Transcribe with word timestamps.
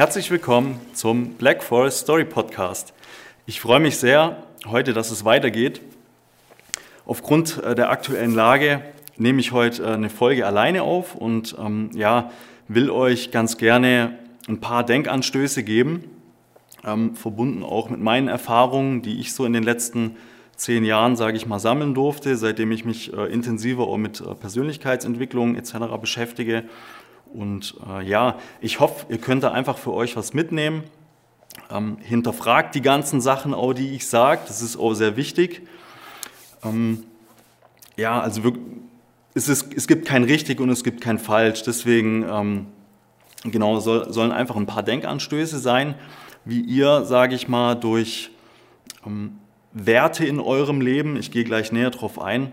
Herzlich 0.00 0.30
willkommen 0.30 0.80
zum 0.94 1.34
Black 1.34 1.62
Forest 1.62 1.98
Story 1.98 2.24
Podcast. 2.24 2.94
Ich 3.44 3.60
freue 3.60 3.80
mich 3.80 3.98
sehr 3.98 4.44
heute, 4.64 4.94
dass 4.94 5.10
es 5.10 5.26
weitergeht. 5.26 5.82
Aufgrund 7.04 7.62
äh, 7.62 7.74
der 7.74 7.90
aktuellen 7.90 8.34
Lage 8.34 8.80
nehme 9.18 9.40
ich 9.40 9.52
heute 9.52 9.82
äh, 9.82 9.88
eine 9.88 10.08
Folge 10.08 10.46
alleine 10.46 10.84
auf 10.84 11.14
und 11.14 11.54
ähm, 11.58 11.90
ja, 11.92 12.30
will 12.66 12.88
euch 12.88 13.30
ganz 13.30 13.58
gerne 13.58 14.18
ein 14.48 14.58
paar 14.58 14.86
Denkanstöße 14.86 15.64
geben, 15.64 16.04
ähm, 16.82 17.14
verbunden 17.14 17.62
auch 17.62 17.90
mit 17.90 18.00
meinen 18.00 18.28
Erfahrungen, 18.28 19.02
die 19.02 19.20
ich 19.20 19.34
so 19.34 19.44
in 19.44 19.52
den 19.52 19.64
letzten 19.64 20.16
zehn 20.56 20.86
Jahren, 20.86 21.14
sage 21.14 21.36
ich 21.36 21.44
mal, 21.44 21.58
sammeln 21.58 21.92
durfte, 21.92 22.38
seitdem 22.38 22.72
ich 22.72 22.86
mich 22.86 23.12
äh, 23.12 23.26
intensiver 23.26 23.86
auch 23.86 23.98
mit 23.98 24.22
äh, 24.22 24.34
Persönlichkeitsentwicklung 24.34 25.56
etc. 25.56 25.74
beschäftige. 26.00 26.64
Und 27.32 27.74
äh, 27.88 28.02
ja, 28.04 28.38
ich 28.60 28.80
hoffe, 28.80 29.06
ihr 29.08 29.18
könnt 29.18 29.42
da 29.42 29.52
einfach 29.52 29.78
für 29.78 29.92
euch 29.92 30.16
was 30.16 30.34
mitnehmen. 30.34 30.84
Ähm, 31.70 31.98
hinterfragt 32.00 32.74
die 32.74 32.82
ganzen 32.82 33.20
Sachen 33.20 33.54
auch, 33.54 33.72
die 33.72 33.94
ich 33.94 34.06
sage. 34.06 34.42
Das 34.46 34.62
ist 34.62 34.76
auch 34.76 34.94
sehr 34.94 35.16
wichtig. 35.16 35.62
Ähm, 36.64 37.04
ja, 37.96 38.20
also 38.20 38.42
wirklich, 38.44 38.64
es, 39.34 39.48
ist, 39.48 39.72
es 39.74 39.86
gibt 39.86 40.06
kein 40.06 40.24
richtig 40.24 40.60
und 40.60 40.70
es 40.70 40.82
gibt 40.82 41.00
kein 41.00 41.18
falsch. 41.18 41.62
Deswegen 41.62 42.24
ähm, 42.28 42.66
genau 43.44 43.78
soll, 43.80 44.12
sollen 44.12 44.32
einfach 44.32 44.56
ein 44.56 44.66
paar 44.66 44.82
Denkanstöße 44.82 45.58
sein, 45.58 45.94
wie 46.44 46.60
ihr, 46.60 47.04
sage 47.04 47.34
ich 47.34 47.48
mal, 47.48 47.74
durch 47.74 48.30
ähm, 49.06 49.38
Werte 49.72 50.24
in 50.24 50.40
eurem 50.40 50.80
Leben, 50.80 51.16
ich 51.16 51.30
gehe 51.30 51.44
gleich 51.44 51.70
näher 51.70 51.90
drauf 51.90 52.20
ein, 52.20 52.52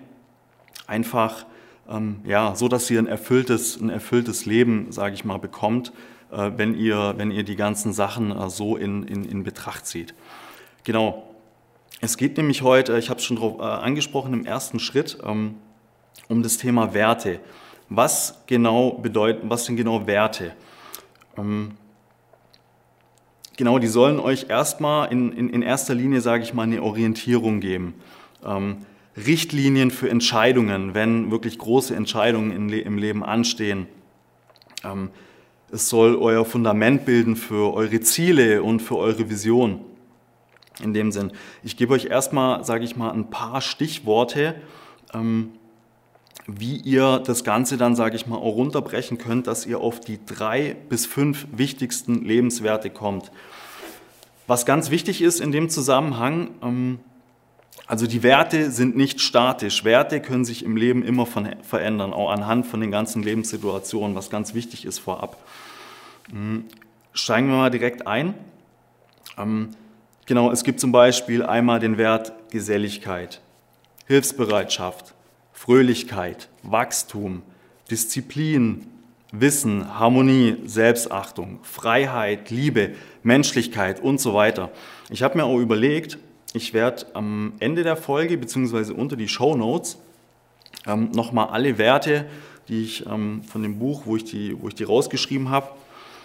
einfach 0.86 1.46
ähm, 1.90 2.20
ja, 2.26 2.56
so, 2.56 2.68
dass 2.68 2.90
ihr 2.90 3.00
ein 3.00 3.08
erfülltes, 3.08 3.80
ein 3.80 3.90
erfülltes 3.90 4.46
Leben, 4.46 4.92
sage 4.92 5.16
ich 5.16 5.26
mal, 5.26 5.38
bekommt, 5.38 5.92
äh, 6.32 6.52
wenn, 6.56 6.76
ihr, 6.76 7.14
wenn 7.18 7.32
ihr 7.32 7.44
die 7.44 7.56
ganzen 7.56 7.94
Sachen 7.94 8.32
äh, 8.32 8.50
so 8.50 8.78
in, 8.78 9.04
in, 9.04 9.26
in 9.26 9.44
Betracht 9.44 9.86
zieht. 9.86 10.14
Genau. 10.84 11.24
Es 12.00 12.18
geht 12.18 12.38
nämlich 12.38 12.62
heute, 12.62 12.98
ich 12.98 13.10
habe 13.10 13.20
es 13.20 13.26
schon 13.26 13.38
drauf, 13.38 13.60
äh, 13.60 13.64
angesprochen 13.64 14.34
im 14.34 14.46
ersten 14.46 14.80
Schritt, 14.80 15.18
ähm, 15.24 15.56
um 16.28 16.44
das 16.44 16.58
Thema 16.58 16.94
Werte. 16.94 17.40
Was 17.90 18.44
genau 18.48 18.92
bedeuten, 18.92 19.50
was 19.50 19.66
sind 19.66 19.78
genau 19.78 20.06
Werte? 20.08 20.54
Ähm, 21.38 21.72
Genau, 23.58 23.80
die 23.80 23.88
sollen 23.88 24.20
euch 24.20 24.46
erstmal 24.50 25.12
in, 25.12 25.32
in, 25.32 25.50
in 25.50 25.64
erster 25.64 25.96
Linie, 25.96 26.22
sage 26.22 26.44
ich 26.44 26.54
mal, 26.54 26.62
eine 26.64 26.84
Orientierung 26.84 27.60
geben. 27.60 27.96
Ähm, 28.46 28.86
Richtlinien 29.18 29.92
für 29.92 30.10
Entscheidungen, 30.10 30.94
wenn 30.94 31.32
wirklich 31.32 31.58
große 31.58 31.96
Entscheidungen 31.96 32.70
im 32.72 32.98
Leben 32.98 33.24
anstehen. 33.24 33.88
Ähm, 34.84 35.10
es 35.72 35.90
soll 35.90 36.16
euer 36.16 36.46
Fundament 36.46 37.06
bilden 37.06 37.36
für 37.36 37.74
eure 37.74 38.00
Ziele 38.00 38.64
und 38.64 38.80
für 38.82 38.98
eure 38.98 39.30
Vision. 39.30 39.82
In 40.82 40.94
dem 40.94 41.12
Sinn. 41.12 41.32
Ich 41.64 41.76
gebe 41.76 41.94
euch 41.94 42.06
erstmal, 42.06 42.64
sage 42.64 42.86
ich 42.86 42.96
mal, 42.96 43.10
ein 43.10 43.32
paar 43.32 43.62
Stichworte, 43.62 44.56
ähm, 45.12 45.54
wie 46.46 46.78
ihr 46.78 47.18
das 47.26 47.44
Ganze 47.44 47.78
dann, 47.78 47.96
sage 47.96 48.16
ich 48.16 48.28
mal, 48.28 48.38
auch 48.38 48.56
runterbrechen 48.56 49.18
könnt, 49.18 49.48
dass 49.48 49.66
ihr 49.66 49.80
auf 49.80 50.00
die 50.00 50.20
drei 50.24 50.78
bis 50.88 51.08
fünf 51.08 51.48
wichtigsten 51.52 52.24
Lebenswerte 52.24 52.92
kommt. 52.92 53.32
Was 54.46 54.66
ganz 54.66 54.92
wichtig 54.92 55.22
ist 55.22 55.42
in 55.42 55.52
dem 55.52 55.70
Zusammenhang, 55.70 56.52
ähm, 56.62 57.00
also 57.88 58.06
die 58.06 58.22
Werte 58.22 58.70
sind 58.70 58.98
nicht 58.98 59.22
statisch. 59.22 59.86
Werte 59.86 60.22
können 60.22 60.44
sich 60.44 60.64
im 60.64 60.76
Leben 60.76 61.04
immer 61.04 61.26
verändern, 61.26 62.12
auch 62.12 62.30
anhand 62.30 62.68
von 62.68 62.82
den 62.82 62.92
ganzen 62.92 63.24
Lebenssituationen, 63.24 64.14
was 64.14 64.30
ganz 64.30 64.54
wichtig 64.54 64.84
ist 64.86 65.00
vorab. 65.00 65.38
Hm, 66.30 66.66
steigen 67.14 67.48
wir 67.48 67.56
mal 67.56 67.72
direkt 67.72 68.06
ein. 68.06 68.34
Ähm, 69.38 69.70
genau, 70.26 70.52
es 70.52 70.66
gibt 70.66 70.82
zum 70.82 70.92
Beispiel 70.92 71.44
einmal 71.44 71.80
den 71.80 71.98
Wert 71.98 72.34
Geselligkeit, 72.52 73.40
Hilfsbereitschaft, 74.06 75.14
Fröhlichkeit, 75.54 76.50
Wachstum, 76.64 77.42
Disziplin, 77.90 78.88
Wissen, 79.32 79.98
Harmonie, 79.98 80.58
Selbstachtung, 80.66 81.60
Freiheit, 81.64 82.50
Liebe, 82.50 82.96
Menschlichkeit 83.24 84.02
und 84.02 84.20
so 84.20 84.34
weiter. 84.34 84.72
Ich 85.10 85.24
habe 85.24 85.38
mir 85.38 85.46
auch 85.46 85.60
überlegt, 85.60 86.18
ich 86.58 86.74
werde 86.74 87.06
am 87.14 87.54
Ende 87.60 87.84
der 87.84 87.96
Folge 87.96 88.38
bzw. 88.38 88.92
unter 88.92 89.16
die 89.16 89.30
Show 89.30 89.56
Notes 89.56 89.98
ähm, 90.86 91.12
nochmal 91.12 91.48
alle 91.50 91.78
Werte, 91.78 92.26
die 92.68 92.84
ich 92.84 93.06
ähm, 93.06 93.44
von 93.44 93.64
dem 93.64 93.80
Buch, 93.80 94.04
wo 94.06 94.16
ich 94.16 94.26
die, 94.26 94.60
wo 94.60 94.68
ich 94.68 94.76
die 94.76 94.84
rausgeschrieben 94.84 95.50
habe, 95.50 95.70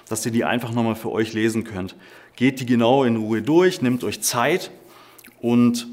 dass 0.09 0.27
ihr 0.27 0.33
die 0.33 0.45
einfach 0.45 0.73
nochmal 0.73 0.97
für 0.97 1.11
euch 1.11 1.33
lesen 1.33 1.65
könnt. 1.65 1.95
Geht 2.37 2.61
die 2.61 2.67
genau 2.67 3.05
in 3.05 3.17
Ruhe 3.17 3.43
durch, 3.43 3.83
nehmt 3.83 4.03
euch 4.05 4.21
Zeit 4.23 4.71
und 5.41 5.87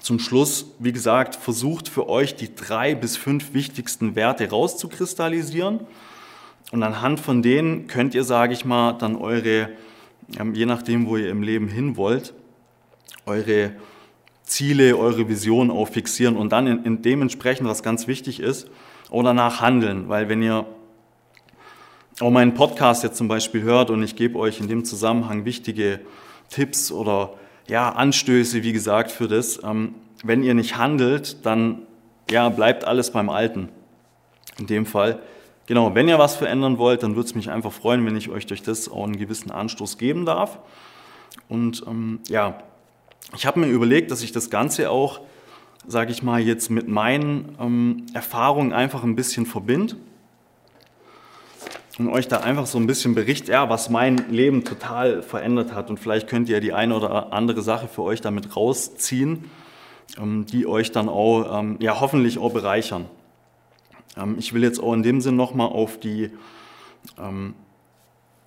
zum 0.00 0.18
Schluss, 0.18 0.66
wie 0.78 0.92
gesagt, 0.92 1.36
versucht 1.36 1.88
für 1.88 2.08
euch 2.08 2.34
die 2.34 2.54
drei 2.54 2.94
bis 2.94 3.16
fünf 3.16 3.52
wichtigsten 3.52 4.14
Werte 4.16 4.48
rauszukristallisieren. 4.48 5.80
Und 6.72 6.82
anhand 6.82 7.20
von 7.20 7.42
denen 7.42 7.86
könnt 7.86 8.14
ihr, 8.14 8.24
sage 8.24 8.54
ich 8.54 8.64
mal, 8.64 8.92
dann 8.92 9.16
eure, 9.16 9.68
ähm, 10.38 10.54
je 10.54 10.66
nachdem, 10.66 11.06
wo 11.06 11.16
ihr 11.16 11.30
im 11.30 11.42
Leben 11.42 11.68
hin 11.68 11.96
wollt, 11.96 12.32
eure 13.26 13.72
Ziele, 14.44 14.96
eure 14.96 15.28
Vision 15.28 15.70
auch 15.70 15.88
fixieren 15.88 16.36
und 16.36 16.50
dann 16.52 16.66
in, 16.66 16.84
in 16.84 17.02
dementsprechend, 17.02 17.68
was 17.68 17.82
ganz 17.82 18.06
wichtig 18.06 18.40
ist, 18.40 18.68
auch 19.10 19.22
danach 19.22 19.60
handeln. 19.60 20.08
Weil 20.08 20.28
wenn 20.28 20.42
ihr 20.42 20.66
auch 22.20 22.30
meinen 22.30 22.54
Podcast 22.54 23.02
jetzt 23.02 23.16
zum 23.16 23.28
Beispiel 23.28 23.62
hört 23.62 23.90
und 23.90 24.02
ich 24.02 24.16
gebe 24.16 24.38
euch 24.38 24.60
in 24.60 24.68
dem 24.68 24.84
Zusammenhang 24.84 25.44
wichtige 25.44 26.00
Tipps 26.50 26.92
oder 26.92 27.34
ja, 27.68 27.90
Anstöße, 27.90 28.62
wie 28.62 28.72
gesagt, 28.72 29.10
für 29.10 29.28
das. 29.28 29.60
Ähm, 29.62 29.94
wenn 30.22 30.42
ihr 30.42 30.54
nicht 30.54 30.76
handelt, 30.76 31.46
dann 31.46 31.86
ja, 32.30 32.48
bleibt 32.48 32.84
alles 32.84 33.12
beim 33.12 33.30
Alten. 33.30 33.68
In 34.58 34.66
dem 34.66 34.84
Fall. 34.84 35.20
Genau, 35.66 35.94
wenn 35.94 36.08
ihr 36.08 36.18
was 36.18 36.36
verändern 36.36 36.78
wollt, 36.78 37.02
dann 37.02 37.14
würde 37.14 37.28
es 37.28 37.34
mich 37.34 37.50
einfach 37.50 37.72
freuen, 37.72 38.04
wenn 38.04 38.16
ich 38.16 38.28
euch 38.28 38.44
durch 38.46 38.62
das 38.62 38.88
auch 38.90 39.04
einen 39.04 39.16
gewissen 39.16 39.50
Anstoß 39.50 39.98
geben 39.98 40.26
darf. 40.26 40.58
Und 41.48 41.84
ähm, 41.86 42.18
ja, 42.28 42.58
ich 43.34 43.46
habe 43.46 43.60
mir 43.60 43.66
überlegt, 43.66 44.10
dass 44.10 44.22
ich 44.22 44.32
das 44.32 44.50
Ganze 44.50 44.90
auch, 44.90 45.20
sage 45.86 46.12
ich 46.12 46.22
mal, 46.22 46.40
jetzt 46.40 46.70
mit 46.70 46.88
meinen 46.88 47.56
ähm, 47.60 48.06
Erfahrungen 48.12 48.72
einfach 48.72 49.04
ein 49.04 49.16
bisschen 49.16 49.46
verbinde 49.46 49.96
und 51.98 52.08
euch 52.08 52.28
da 52.28 52.38
einfach 52.38 52.66
so 52.66 52.78
ein 52.78 52.86
bisschen 52.86 53.14
berichten, 53.14 53.50
ja, 53.50 53.68
was 53.68 53.90
mein 53.90 54.30
Leben 54.30 54.64
total 54.64 55.22
verändert 55.22 55.74
hat. 55.74 55.90
Und 55.90 56.00
vielleicht 56.00 56.28
könnt 56.28 56.48
ihr 56.48 56.60
die 56.60 56.72
eine 56.72 56.96
oder 56.96 57.32
andere 57.32 57.62
Sache 57.62 57.88
für 57.88 58.02
euch 58.02 58.20
damit 58.20 58.56
rausziehen, 58.56 59.44
ähm, 60.18 60.46
die 60.46 60.66
euch 60.66 60.92
dann 60.92 61.08
auch, 61.08 61.60
ähm, 61.60 61.76
ja, 61.80 62.00
hoffentlich 62.00 62.38
auch 62.38 62.52
bereichern. 62.52 63.06
Ähm, 64.16 64.36
ich 64.38 64.54
will 64.54 64.62
jetzt 64.62 64.82
auch 64.82 64.94
in 64.94 65.02
dem 65.02 65.20
Sinn 65.20 65.36
nochmal 65.36 65.68
auf 65.68 66.00
die 66.00 66.30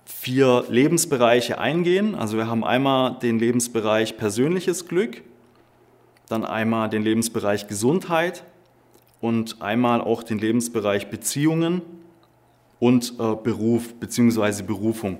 vier 0.04 0.64
Lebensbereiche 0.68 1.58
eingehen. 1.58 2.14
Also 2.14 2.36
wir 2.36 2.46
haben 2.46 2.64
einmal 2.64 3.18
den 3.18 3.38
Lebensbereich 3.38 4.16
persönliches 4.16 4.86
Glück, 4.86 5.22
dann 6.28 6.44
einmal 6.44 6.88
den 6.88 7.02
Lebensbereich 7.02 7.68
Gesundheit 7.68 8.44
und 9.20 9.62
einmal 9.62 10.00
auch 10.00 10.22
den 10.22 10.38
Lebensbereich 10.38 11.08
Beziehungen 11.08 11.82
und 12.78 13.14
äh, 13.18 13.34
Beruf 13.36 13.94
bzw. 13.94 14.62
Berufung. 14.62 15.18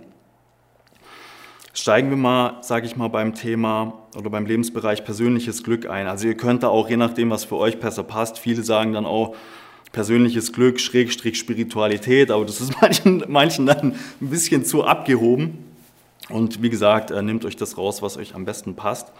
Steigen 1.73 2.11
wir 2.11 2.17
mal, 2.17 2.63
sage 2.63 2.87
ich 2.87 2.97
mal, 2.97 3.09
beim 3.09 3.35
Thema 3.35 3.95
oder 4.17 4.31
beim 4.31 4.47
Lebensbereich 4.47 5.05
persönliches 5.05 5.65
Glück 5.65 5.89
ein. 5.89 6.07
Also 6.07 6.29
ihr 6.29 6.37
könnt 6.37 6.63
da 6.63 6.69
auch, 6.69 6.89
je 6.89 6.97
nachdem, 6.97 7.31
was 7.31 7.45
für 7.45 7.57
euch 7.57 7.81
besser 7.81 8.05
passt, 8.05 8.39
viele 8.39 8.63
sagen 8.63 8.93
dann 8.93 9.07
auch 9.07 9.35
persönliches 9.95 10.53
Glück, 10.53 10.81
Schrägstrich 10.81 11.39
Spiritualität, 11.39 12.31
aber 12.31 12.45
das 12.45 12.61
ist 12.61 12.73
manchen, 12.83 13.25
manchen 13.29 13.65
dann 13.65 13.95
ein 14.21 14.29
bisschen 14.29 14.65
zu 14.67 14.85
abgehoben. 14.85 15.59
Und 16.29 16.63
wie 16.63 16.69
gesagt, 16.69 17.11
äh, 17.11 17.23
nehmt 17.23 17.45
euch 17.45 17.57
das 17.57 17.79
raus, 17.79 18.03
was 18.03 18.19
euch 18.19 18.35
am 18.35 18.45
besten 18.45 18.75
passt. 18.75 19.13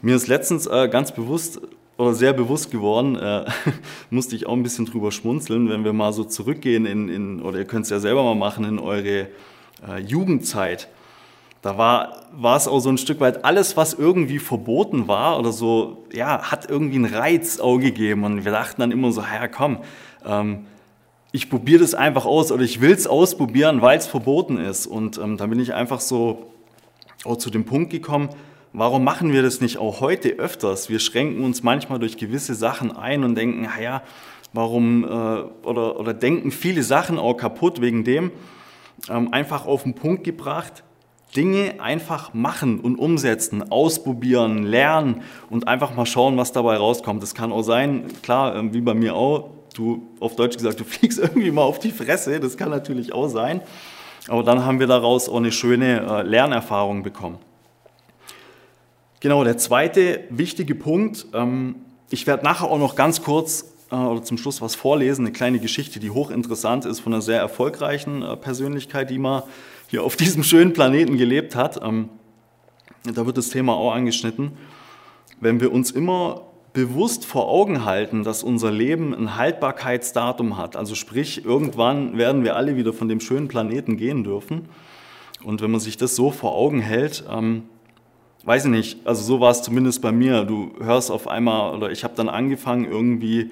Mir 0.00 0.16
ist 0.16 0.26
letztens 0.26 0.66
äh, 0.66 0.88
ganz 0.88 1.12
bewusst 1.12 1.60
oder 1.98 2.14
sehr 2.14 2.32
bewusst 2.32 2.70
geworden, 2.70 3.16
äh, 3.16 3.44
musste 4.10 4.34
ich 4.34 4.46
auch 4.46 4.54
ein 4.54 4.62
bisschen 4.62 4.86
drüber 4.86 5.12
schmunzeln, 5.12 5.68
wenn 5.68 5.84
wir 5.84 5.92
mal 5.92 6.12
so 6.12 6.24
zurückgehen 6.24 6.86
in, 6.86 7.08
in 7.08 7.42
oder 7.42 7.58
ihr 7.58 7.66
könnt 7.66 7.84
es 7.84 7.90
ja 7.90 8.00
selber 8.00 8.24
mal 8.24 8.34
machen, 8.34 8.64
in 8.64 8.78
eure 8.78 9.28
äh, 9.86 10.00
Jugendzeit. 10.00 10.88
Da 11.62 11.78
war, 11.78 12.26
war 12.32 12.56
es 12.56 12.68
auch 12.68 12.80
so 12.80 12.90
ein 12.90 12.98
Stück 12.98 13.20
weit 13.20 13.44
alles, 13.44 13.76
was 13.76 13.94
irgendwie 13.94 14.38
verboten 14.38 15.08
war 15.08 15.38
oder 15.38 15.52
so, 15.52 16.04
ja, 16.12 16.50
hat 16.50 16.68
irgendwie 16.68 16.96
einen 16.96 17.14
Reiz 17.14 17.60
auch 17.60 17.78
gegeben. 17.78 18.24
Und 18.24 18.44
wir 18.44 18.52
dachten 18.52 18.80
dann 18.80 18.90
immer 18.90 19.12
so, 19.12 19.22
ja 19.22 19.48
komm, 19.48 19.78
ähm, 20.26 20.66
ich 21.30 21.48
probiere 21.48 21.80
das 21.80 21.94
einfach 21.94 22.26
aus 22.26 22.52
oder 22.52 22.62
ich 22.62 22.80
will 22.80 22.92
es 22.92 23.06
ausprobieren, 23.06 23.80
weil 23.80 23.96
es 23.96 24.06
verboten 24.06 24.58
ist. 24.58 24.86
Und 24.86 25.18
ähm, 25.18 25.36
da 25.36 25.46
bin 25.46 25.60
ich 25.60 25.72
einfach 25.72 26.00
so 26.00 26.50
auch 27.24 27.36
zu 27.36 27.48
dem 27.48 27.64
Punkt 27.64 27.90
gekommen, 27.90 28.28
Warum 28.74 29.04
machen 29.04 29.34
wir 29.34 29.42
das 29.42 29.60
nicht 29.60 29.76
auch 29.76 30.00
heute 30.00 30.30
öfters? 30.30 30.88
Wir 30.88 30.98
schränken 30.98 31.44
uns 31.44 31.62
manchmal 31.62 31.98
durch 31.98 32.16
gewisse 32.16 32.54
Sachen 32.54 32.90
ein 32.90 33.22
und 33.22 33.34
denken, 33.34 33.62
naja, 33.62 34.02
warum, 34.54 35.04
äh, 35.04 35.06
oder, 35.06 36.00
oder 36.00 36.14
denken 36.14 36.50
viele 36.50 36.82
Sachen 36.82 37.18
auch 37.18 37.34
kaputt 37.34 37.82
wegen 37.82 38.02
dem. 38.02 38.30
ähm, 39.10 39.30
einfach 39.32 39.66
auf 39.66 39.82
den 39.82 39.94
Punkt 39.94 40.24
gebracht. 40.24 40.84
Dinge 41.34 41.80
einfach 41.80 42.34
machen 42.34 42.80
und 42.80 42.96
umsetzen, 42.96 43.70
ausprobieren, 43.70 44.64
lernen 44.64 45.22
und 45.48 45.66
einfach 45.66 45.94
mal 45.94 46.06
schauen, 46.06 46.36
was 46.36 46.52
dabei 46.52 46.76
rauskommt. 46.76 47.22
Das 47.22 47.34
kann 47.34 47.52
auch 47.52 47.62
sein, 47.62 48.04
klar, 48.22 48.54
ähm, 48.56 48.74
wie 48.74 48.80
bei 48.80 48.94
mir 48.94 49.14
auch, 49.14 49.50
du 49.74 50.08
auf 50.20 50.36
Deutsch 50.36 50.56
gesagt, 50.56 50.80
du 50.80 50.84
fliegst 50.86 51.18
irgendwie 51.18 51.50
mal 51.50 51.62
auf 51.62 51.78
die 51.78 51.90
Fresse, 51.90 52.38
das 52.38 52.56
kann 52.56 52.70
natürlich 52.70 53.12
auch 53.12 53.28
sein. 53.28 53.62
Aber 54.28 54.42
dann 54.42 54.64
haben 54.64 54.78
wir 54.78 54.86
daraus 54.86 55.28
auch 55.28 55.38
eine 55.38 55.52
schöne 55.52 56.00
äh, 56.00 56.22
Lernerfahrung 56.22 57.02
bekommen. 57.02 57.38
Genau, 59.20 59.42
der 59.44 59.56
zweite 59.56 60.20
wichtige 60.30 60.74
Punkt, 60.74 61.26
ähm, 61.32 61.76
ich 62.10 62.26
werde 62.26 62.44
nachher 62.44 62.68
auch 62.68 62.78
noch 62.78 62.94
ganz 62.94 63.22
kurz 63.22 63.72
äh, 63.90 63.94
oder 63.94 64.22
zum 64.22 64.36
Schluss 64.36 64.60
was 64.60 64.74
vorlesen, 64.74 65.24
eine 65.24 65.32
kleine 65.32 65.60
Geschichte, 65.60 65.98
die 65.98 66.10
hochinteressant 66.10 66.84
ist 66.84 67.00
von 67.00 67.12
einer 67.12 67.22
sehr 67.22 67.40
erfolgreichen 67.40 68.22
äh, 68.22 68.36
Persönlichkeit, 68.36 69.10
die 69.10 69.18
mal 69.18 69.44
hier 69.92 70.04
auf 70.04 70.16
diesem 70.16 70.42
schönen 70.42 70.72
Planeten 70.72 71.18
gelebt 71.18 71.54
hat. 71.54 71.78
Ähm, 71.84 72.08
da 73.04 73.26
wird 73.26 73.36
das 73.36 73.50
Thema 73.50 73.74
auch 73.74 73.92
angeschnitten. 73.92 74.52
Wenn 75.38 75.60
wir 75.60 75.70
uns 75.70 75.90
immer 75.90 76.46
bewusst 76.72 77.26
vor 77.26 77.46
Augen 77.46 77.84
halten, 77.84 78.24
dass 78.24 78.42
unser 78.42 78.70
Leben 78.70 79.14
ein 79.14 79.36
Haltbarkeitsdatum 79.36 80.56
hat, 80.56 80.76
also 80.76 80.94
sprich, 80.94 81.44
irgendwann 81.44 82.16
werden 82.16 82.42
wir 82.42 82.56
alle 82.56 82.76
wieder 82.76 82.94
von 82.94 83.06
dem 83.06 83.20
schönen 83.20 83.48
Planeten 83.48 83.98
gehen 83.98 84.24
dürfen. 84.24 84.70
Und 85.44 85.60
wenn 85.60 85.70
man 85.70 85.80
sich 85.80 85.98
das 85.98 86.16
so 86.16 86.30
vor 86.30 86.54
Augen 86.54 86.80
hält, 86.80 87.24
ähm, 87.30 87.64
weiß 88.44 88.64
ich 88.64 88.70
nicht, 88.70 89.06
also 89.06 89.22
so 89.22 89.40
war 89.40 89.50
es 89.50 89.60
zumindest 89.60 90.00
bei 90.00 90.10
mir. 90.10 90.44
Du 90.44 90.72
hörst 90.80 91.10
auf 91.10 91.28
einmal, 91.28 91.74
oder 91.76 91.90
ich 91.90 92.02
habe 92.02 92.14
dann 92.16 92.30
angefangen 92.30 92.86
irgendwie, 92.86 93.50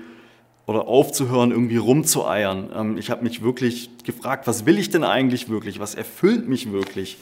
oder 0.70 0.86
aufzuhören, 0.86 1.50
irgendwie 1.50 1.78
rumzueiern. 1.78 2.70
Ähm, 2.72 2.96
ich 2.96 3.10
habe 3.10 3.24
mich 3.24 3.42
wirklich 3.42 3.90
gefragt, 4.04 4.46
was 4.46 4.66
will 4.66 4.78
ich 4.78 4.88
denn 4.88 5.02
eigentlich 5.02 5.48
wirklich? 5.48 5.80
Was 5.80 5.96
erfüllt 5.96 6.48
mich 6.48 6.70
wirklich? 6.70 7.18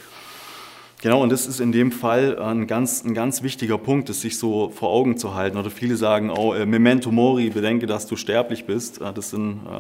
Genau, 1.01 1.23
und 1.23 1.31
das 1.31 1.47
ist 1.47 1.59
in 1.59 1.73
dem 1.73 1.91
Fall 1.91 2.39
ein 2.39 2.67
ganz, 2.67 3.03
ein 3.05 3.15
ganz 3.15 3.43
wichtiger 3.43 3.79
Punkt, 3.79 4.11
das 4.11 4.21
sich 4.21 4.37
so 4.37 4.69
vor 4.69 4.91
Augen 4.91 5.17
zu 5.17 5.35
halten. 5.35 5.57
Oder 5.57 5.71
viele 5.71 5.97
sagen, 5.97 6.29
oh, 6.29 6.53
äh, 6.53 6.67
Memento 6.67 7.11
Mori, 7.11 7.49
bedenke, 7.49 7.87
dass 7.87 8.07
du 8.07 8.17
sterblich 8.17 8.67
bist. 8.67 9.01
Äh, 9.01 9.15
das 9.15 9.29
ist 9.29 9.33
ein, 9.33 9.61
äh, 9.65 9.71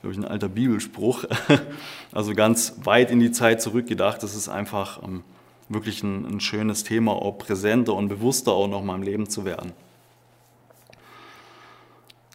glaube 0.00 0.12
ich, 0.12 0.16
ein 0.16 0.24
alter 0.24 0.48
Bibelspruch. 0.48 1.24
also 2.12 2.32
ganz 2.34 2.76
weit 2.84 3.10
in 3.10 3.20
die 3.20 3.30
Zeit 3.30 3.60
zurückgedacht. 3.60 4.22
Das 4.22 4.34
ist 4.34 4.48
einfach 4.48 5.02
ähm, 5.02 5.22
wirklich 5.68 6.02
ein, 6.02 6.24
ein 6.24 6.40
schönes 6.40 6.82
Thema, 6.82 7.12
auch 7.12 7.36
präsenter 7.36 7.92
und 7.92 8.08
bewusster 8.08 8.52
auch 8.52 8.68
noch 8.68 8.82
mal 8.82 8.94
im 8.94 9.02
Leben 9.02 9.28
zu 9.28 9.44
werden. 9.44 9.72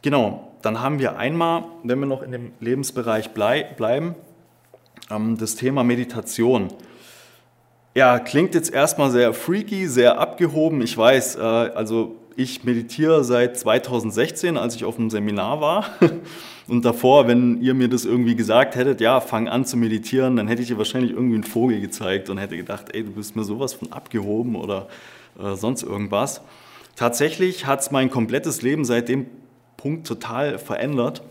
Genau, 0.03 0.46
dann 0.61 0.81
haben 0.81 0.99
wir 0.99 1.17
einmal, 1.17 1.65
wenn 1.83 1.99
wir 1.99 2.05
noch 2.07 2.21
in 2.21 2.31
dem 2.31 2.51
Lebensbereich 2.59 3.31
bleiben, 3.31 4.15
ähm, 5.09 5.37
das 5.37 5.55
Thema 5.55 5.83
Meditation. 5.83 6.69
Ja, 7.95 8.19
klingt 8.19 8.53
jetzt 8.53 8.73
erstmal 8.73 9.09
sehr 9.11 9.33
freaky, 9.33 9.87
sehr 9.87 10.19
abgehoben. 10.19 10.81
Ich 10.81 10.97
weiß, 10.97 11.37
äh, 11.37 11.39
also 11.41 12.15
ich 12.35 12.63
meditiere 12.63 13.23
seit 13.23 13.57
2016, 13.57 14.57
als 14.57 14.75
ich 14.75 14.85
auf 14.85 14.99
einem 14.99 15.09
Seminar 15.09 15.59
war. 15.59 15.85
Und 16.67 16.85
davor, 16.85 17.27
wenn 17.27 17.61
ihr 17.61 17.73
mir 17.73 17.87
das 17.87 18.05
irgendwie 18.05 18.35
gesagt 18.35 18.75
hättet, 18.75 19.01
ja, 19.01 19.21
fang 19.21 19.47
an 19.47 19.65
zu 19.65 19.77
meditieren, 19.77 20.35
dann 20.35 20.47
hätte 20.47 20.61
ich 20.61 20.67
dir 20.67 20.77
wahrscheinlich 20.77 21.11
irgendwie 21.11 21.35
einen 21.35 21.43
Vogel 21.43 21.79
gezeigt 21.79 22.29
und 22.29 22.39
hätte 22.39 22.57
gedacht, 22.57 22.87
ey, 22.93 23.03
du 23.03 23.11
bist 23.11 23.37
mir 23.37 23.45
sowas 23.45 23.73
von 23.73 23.93
abgehoben 23.93 24.55
oder 24.55 24.87
äh, 25.41 25.55
sonst 25.55 25.83
irgendwas. 25.83 26.41
Tatsächlich 26.97 27.65
hat 27.65 27.79
es 27.79 27.91
mein 27.91 28.09
komplettes 28.09 28.61
Leben 28.63 28.83
seit 28.83 29.07
dem 29.07 29.27
Punkt 29.77 30.07
total 30.07 30.57
verändert. 30.57 31.21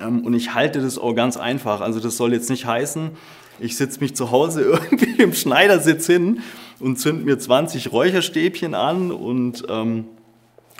Ähm, 0.00 0.24
und 0.24 0.34
ich 0.34 0.54
halte 0.54 0.80
das 0.80 0.98
auch 0.98 1.14
ganz 1.14 1.36
einfach. 1.36 1.80
Also 1.80 2.00
das 2.00 2.16
soll 2.16 2.32
jetzt 2.32 2.50
nicht 2.50 2.66
heißen, 2.66 3.10
ich 3.58 3.76
sitze 3.76 4.00
mich 4.00 4.14
zu 4.14 4.30
Hause 4.30 4.62
irgendwie 4.90 5.22
im 5.22 5.32
Schneidersitz 5.32 6.06
hin 6.06 6.40
und 6.78 6.98
zünd 6.98 7.24
mir 7.24 7.38
20 7.38 7.92
Räucherstäbchen 7.92 8.74
an 8.74 9.10
und 9.10 9.64
ähm, 9.68 10.04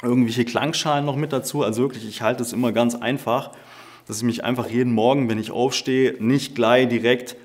irgendwelche 0.03 0.45
Klangschalen 0.45 1.07
noch 1.07 1.17
mit 1.17 1.33
dazu. 1.33 1.63
Also 1.63 1.83
wirklich, 1.83 2.07
ich 2.07 2.23
halte 2.23 2.43
es 2.43 2.53
immer 2.53 2.73
ganz 2.73 2.95
einfach, 2.95 3.51
dass 4.07 4.19
ich 4.19 4.25
mich 4.25 4.45
einfach 4.45 4.69
jeden 4.69 4.93
Morgen, 4.93 5.29
wenn 5.29 5.39
ich 5.39 5.51
aufstehe, 5.51 6.17
nicht 6.21 6.55
gleich 6.55 6.89
direkt 6.89 7.37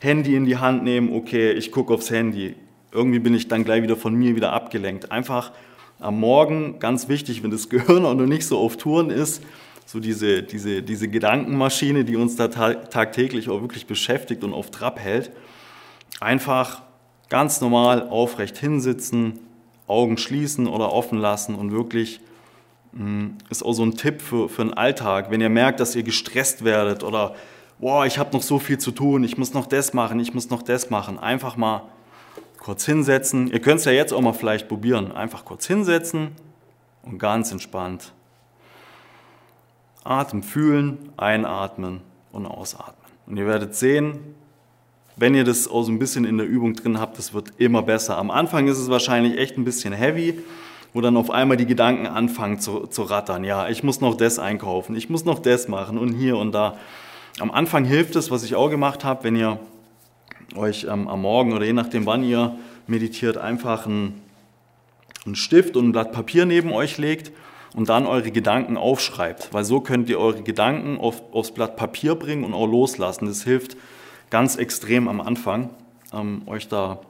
Handy 0.00 0.34
in 0.34 0.46
die 0.46 0.56
Hand 0.56 0.84
nehme, 0.84 1.12
okay, 1.12 1.52
ich 1.52 1.70
gucke 1.70 1.92
aufs 1.92 2.10
Handy. 2.10 2.54
Irgendwie 2.92 3.18
bin 3.18 3.34
ich 3.34 3.48
dann 3.48 3.64
gleich 3.64 3.82
wieder 3.82 3.96
von 3.96 4.14
mir 4.14 4.34
wieder 4.34 4.52
abgelenkt. 4.52 5.12
Einfach 5.12 5.52
am 6.00 6.20
Morgen, 6.20 6.78
ganz 6.78 7.08
wichtig, 7.08 7.42
wenn 7.42 7.50
das 7.50 7.68
Gehirn 7.68 8.04
auch 8.06 8.14
noch 8.14 8.26
nicht 8.26 8.46
so 8.46 8.58
auf 8.58 8.76
Touren 8.76 9.10
ist, 9.10 9.42
so 9.86 10.00
diese, 10.00 10.42
diese, 10.42 10.82
diese 10.82 11.08
Gedankenmaschine, 11.08 12.04
die 12.04 12.16
uns 12.16 12.36
da 12.36 12.48
tagtäglich 12.48 13.48
auch 13.48 13.62
wirklich 13.62 13.86
beschäftigt 13.86 14.44
und 14.44 14.52
auf 14.52 14.70
Trab 14.70 14.98
hält, 14.98 15.30
einfach 16.20 16.82
ganz 17.30 17.60
normal 17.60 18.08
aufrecht 18.08 18.58
hinsitzen, 18.58 19.40
Augen 19.86 20.18
schließen 20.18 20.66
oder 20.66 20.92
offen 20.92 21.18
lassen 21.18 21.54
und 21.54 21.72
wirklich 21.72 22.20
hm, 22.94 23.36
ist 23.48 23.64
auch 23.64 23.72
so 23.72 23.82
ein 23.82 23.94
Tipp 23.94 24.20
für, 24.20 24.48
für 24.48 24.62
den 24.62 24.74
Alltag, 24.74 25.30
wenn 25.30 25.40
ihr 25.40 25.48
merkt, 25.48 25.80
dass 25.80 25.96
ihr 25.96 26.02
gestresst 26.02 26.64
werdet 26.64 27.02
oder 27.02 27.34
boah, 27.78 28.04
ich 28.04 28.18
habe 28.18 28.34
noch 28.34 28.42
so 28.42 28.58
viel 28.58 28.78
zu 28.78 28.90
tun, 28.90 29.24
ich 29.24 29.38
muss 29.38 29.54
noch 29.54 29.66
das 29.66 29.94
machen, 29.94 30.20
ich 30.20 30.34
muss 30.34 30.50
noch 30.50 30.62
das 30.62 30.90
machen, 30.90 31.18
einfach 31.18 31.56
mal 31.56 31.82
kurz 32.58 32.84
hinsetzen. 32.84 33.50
Ihr 33.50 33.60
könnt 33.60 33.80
es 33.80 33.86
ja 33.86 33.92
jetzt 33.92 34.12
auch 34.12 34.20
mal 34.20 34.32
vielleicht 34.32 34.68
probieren, 34.68 35.12
einfach 35.12 35.44
kurz 35.44 35.66
hinsetzen 35.66 36.32
und 37.02 37.18
ganz 37.18 37.52
entspannt 37.52 38.12
Atem 40.08 40.42
fühlen, 40.42 41.10
einatmen 41.16 42.00
und 42.32 42.46
ausatmen. 42.46 42.94
Und 43.26 43.36
ihr 43.36 43.46
werdet 43.46 43.74
sehen, 43.74 44.18
wenn 45.16 45.34
ihr 45.34 45.44
das 45.44 45.68
auch 45.68 45.82
so 45.82 45.92
ein 45.92 45.98
bisschen 45.98 46.24
in 46.24 46.38
der 46.38 46.46
Übung 46.46 46.74
drin 46.74 46.98
habt, 46.98 47.18
das 47.18 47.34
wird 47.34 47.52
immer 47.58 47.82
besser. 47.82 48.16
Am 48.16 48.30
Anfang 48.30 48.68
ist 48.68 48.78
es 48.78 48.88
wahrscheinlich 48.88 49.36
echt 49.36 49.58
ein 49.58 49.64
bisschen 49.64 49.92
heavy, 49.92 50.38
wo 50.94 51.00
dann 51.00 51.16
auf 51.16 51.30
einmal 51.30 51.56
die 51.56 51.66
Gedanken 51.66 52.06
anfangen 52.06 52.58
zu, 52.60 52.86
zu 52.86 53.02
rattern. 53.02 53.44
Ja, 53.44 53.68
ich 53.68 53.82
muss 53.82 54.00
noch 54.00 54.16
das 54.16 54.38
einkaufen, 54.38 54.96
ich 54.96 55.10
muss 55.10 55.24
noch 55.24 55.40
das 55.40 55.68
machen 55.68 55.98
und 55.98 56.14
hier 56.14 56.38
und 56.38 56.52
da. 56.52 56.78
Am 57.40 57.50
Anfang 57.50 57.84
hilft 57.84 58.16
es, 58.16 58.30
was 58.30 58.44
ich 58.44 58.54
auch 58.54 58.70
gemacht 58.70 59.04
habe, 59.04 59.24
wenn 59.24 59.36
ihr 59.36 59.60
euch 60.56 60.84
ähm, 60.84 61.08
am 61.08 61.22
Morgen 61.22 61.52
oder 61.52 61.64
je 61.64 61.72
nachdem, 61.72 62.06
wann 62.06 62.22
ihr 62.22 62.56
meditiert, 62.86 63.36
einfach 63.36 63.86
einen, 63.86 64.22
einen 65.26 65.34
Stift 65.34 65.76
und 65.76 65.88
ein 65.88 65.92
Blatt 65.92 66.12
Papier 66.12 66.46
neben 66.46 66.72
euch 66.72 66.98
legt 66.98 67.32
und 67.74 67.88
dann 67.88 68.06
eure 68.06 68.30
Gedanken 68.30 68.76
aufschreibt, 68.76 69.52
weil 69.52 69.64
so 69.64 69.80
könnt 69.80 70.08
ihr 70.08 70.18
eure 70.18 70.42
Gedanken 70.42 70.98
auf, 70.98 71.22
aufs 71.32 71.52
Blatt 71.52 71.76
Papier 71.76 72.14
bringen 72.14 72.44
und 72.44 72.54
auch 72.54 72.66
loslassen. 72.66 73.26
Das 73.26 73.44
hilft 73.44 73.76
ganz 74.30 74.56
extrem 74.56 75.08
am 75.08 75.20
Anfang, 75.20 75.70
ähm, 76.12 76.42
euch 76.46 76.68
da 76.68 77.00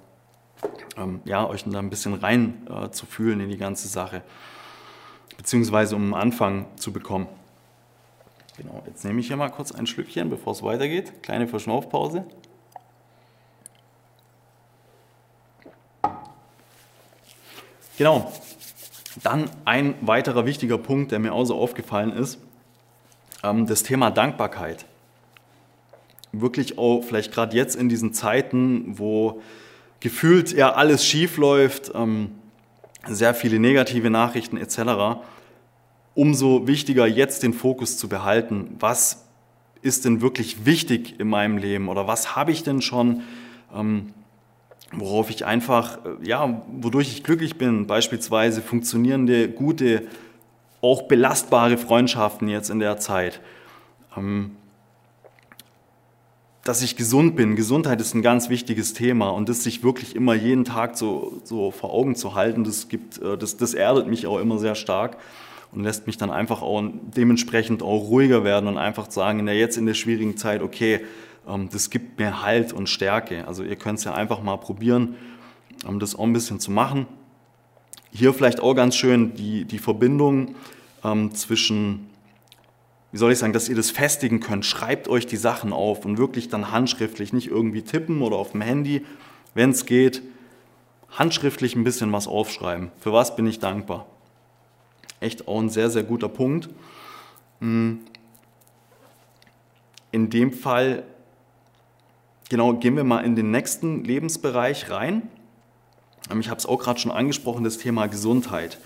ähm, 0.97 1.21
ja, 1.25 1.47
euch 1.49 1.65
da 1.65 1.79
ein 1.79 1.91
bisschen 1.91 2.15
rein 2.15 2.67
äh, 2.69 2.91
zu 2.91 3.07
fühlen 3.07 3.41
in 3.41 3.49
die 3.49 3.57
ganze 3.57 3.89
Sache, 3.89 4.23
beziehungsweise 5.37 5.97
um 5.97 6.03
einen 6.03 6.15
Anfang 6.15 6.67
zu 6.77 6.93
bekommen. 6.93 7.29
Genau, 8.57 8.83
jetzt 8.87 9.05
nehme 9.05 9.21
ich 9.21 9.29
hier 9.29 9.37
mal 9.37 9.51
kurz 9.51 9.71
ein 9.71 9.87
Schlückchen, 9.87 10.31
bevor 10.31 10.53
es 10.53 10.63
weitergeht. 10.65 11.23
Kleine 11.23 11.47
Verschnaufpause. 11.47 12.25
Genau, 17.99 18.33
dann 19.25 19.51
ein 19.65 19.97
weiterer 20.03 20.47
wichtiger 20.47 20.79
Punkt, 20.79 21.11
der 21.11 21.19
mir 21.19 21.33
auch 21.33 21.45
so 21.45 21.57
aufgefallen 21.57 22.13
ist, 22.13 22.39
ähm, 23.43 23.67
das 23.67 23.83
Thema 23.83 24.13
Dankbarkeit. 24.13 24.87
Wirklich 26.31 26.79
auch 26.79 27.03
vielleicht 27.03 27.33
gerade 27.33 27.57
jetzt 27.57 27.75
in 27.75 27.89
diesen 27.89 28.15
Zeiten, 28.15 28.99
wo 28.99 29.43
gefühlt 29.99 30.53
ja 30.53 30.75
alles 30.75 31.05
schief 31.05 31.39
läuft, 31.39 31.91
ähm, 31.93 32.31
sehr 33.09 33.35
viele 33.35 33.59
negative 33.59 34.11
Nachrichten 34.11 34.59
etc., 34.59 35.21
umso 36.15 36.69
wichtiger 36.69 37.07
jetzt 37.09 37.43
den 37.43 37.53
Fokus 37.53 37.99
zu 37.99 38.09
behalten. 38.09 38.77
Was 38.79 39.25
ist 39.83 40.05
denn 40.05 40.21
wirklich 40.21 40.65
wichtig 40.67 41.19
in 41.19 41.29
meinem 41.29 41.59
Leben 41.59 41.89
oder 41.89 42.07
was 42.07 42.37
habe 42.37 42.53
ich 42.53 42.63
denn 42.63 42.81
schon? 42.81 43.23
Ähm, 43.75 44.15
worauf 44.93 45.31
ich 45.31 45.45
einfach, 45.45 45.99
äh, 46.05 46.27
ja, 46.27 46.63
wodurch 46.71 47.09
ich 47.09 47.25
glücklich 47.25 47.59
bin, 47.59 47.87
beispielsweise 47.87 48.63
funktionierende, 48.63 49.49
gute, 49.49 50.07
auch 50.81 51.03
belastbare 51.03 51.77
Freundschaften 51.77 52.49
jetzt 52.49 52.71
in 52.71 52.79
der 52.79 52.99
Zeit. 52.99 53.41
Ähm, 54.17 54.53
dass 56.69 56.83
ich 56.83 56.97
gesund 56.97 57.35
bin. 57.35 57.57
Gesundheit 57.57 57.99
ist 57.99 58.15
ein 58.15 58.21
ganz 58.21 58.51
wichtiges 58.51 58.93
Thema 58.93 59.31
und 59.31 59.49
das 59.49 59.63
sich 59.63 59.83
wirklich 59.83 60.15
immer 60.15 60.35
jeden 60.35 60.67
Tag 60.67 60.99
so, 60.99 61.41
so 61.43 61.71
vor 61.71 61.95
Augen 61.95 62.15
zu 62.15 62.35
halten, 62.35 62.63
das, 62.63 62.89
gibt, 62.89 63.21
äh, 63.23 63.39
das, 63.39 63.57
das 63.57 63.73
erdet 63.73 64.07
mich 64.07 64.27
auch 64.27 64.39
immer 64.39 64.59
sehr 64.59 64.75
stark 64.75 65.17
und 65.73 65.83
lässt 65.83 66.07
mich 66.07 66.19
dann 66.19 66.31
einfach 66.31 66.61
auch 66.61 66.83
dementsprechend 67.17 67.83
auch 67.83 68.09
ruhiger 68.09 68.45
werden 68.45 68.69
und 68.69 68.77
einfach 68.77 69.11
sagen, 69.11 69.41
in 69.41 69.47
der 69.47 69.57
jetzt 69.57 69.79
in 69.79 69.87
der 69.87 69.95
schwierigen 69.95 70.37
Zeit, 70.37 70.63
okay, 70.63 71.01
das 71.71 71.91
gibt 71.91 72.19
mir 72.19 72.43
Halt 72.43 72.73
und 72.73 72.89
Stärke. 72.89 73.47
Also 73.47 73.63
ihr 73.63 73.77
könnt 73.77 73.99
es 73.99 74.05
ja 74.05 74.15
einfach 74.15 74.43
mal 74.43 74.57
probieren, 74.57 75.17
um 75.87 75.99
das 75.99 76.15
auch 76.15 76.25
ein 76.25 76.33
bisschen 76.33 76.61
zu 76.61 76.71
machen. 76.71 77.07
Hier 78.11 78.33
vielleicht 78.35 78.61
auch 78.61 78.75
ganz 78.75 78.97
schön 78.97 79.35
die, 79.35 79.65
die 79.65 79.79
Verbindung 79.79 80.55
ähm, 81.05 81.35
zwischen 81.35 82.09
wie 83.11 83.17
soll 83.17 83.33
ich 83.33 83.39
sagen, 83.39 83.53
dass 83.53 83.69
ihr 83.69 83.77
das 83.77 83.91
festigen 83.91 84.41
könnt. 84.41 84.67
Schreibt 84.67 85.09
euch 85.09 85.27
die 85.27 85.37
Sachen 85.37 85.73
auf 85.73 86.05
und 86.05 86.19
wirklich 86.19 86.49
dann 86.49 86.71
handschriftlich, 86.71 87.33
nicht 87.33 87.49
irgendwie 87.49 87.83
tippen 87.83 88.21
oder 88.21 88.37
auf 88.37 88.53
dem 88.53 88.61
Handy, 88.61 89.05
wenn 89.55 89.71
es 89.71 89.87
geht, 89.87 90.23
handschriftlich 91.11 91.75
ein 91.75 91.85
bisschen 91.85 92.13
was 92.13 92.29
aufschreiben. 92.29 92.91
Für 93.01 93.13
was 93.13 93.35
bin 93.35 93.47
ich 93.47 93.61
dankbar? 93.61 94.07
Echt 95.21 95.49
auch 95.49 95.59
ein 95.59 95.71
sehr, 95.71 95.91
sehr 95.91 96.03
guter 96.03 96.29
Punkt. 96.29 96.69
Hm. 97.61 98.01
In 100.13 100.31
dem 100.31 100.53
Fall, 100.53 101.05
genau, 102.49 102.75
gehen 102.75 102.97
wir 102.97 103.05
mal 103.05 103.21
in 103.21 103.37
den 103.37 103.51
nächsten 103.51 104.05
Lebensbereich 104.05 104.91
rein. 104.91 105.29
Ähm, 106.31 106.41
ich 106.41 106.49
habe 106.49 106.59
es 106.59 106.67
auch 106.67 106.79
gerade 106.79 107.01
schon 107.01 107.13
angesprochen, 107.13 107.65
das 107.65 107.79
Thema 107.79 108.07
Gesundheit. 108.07 108.79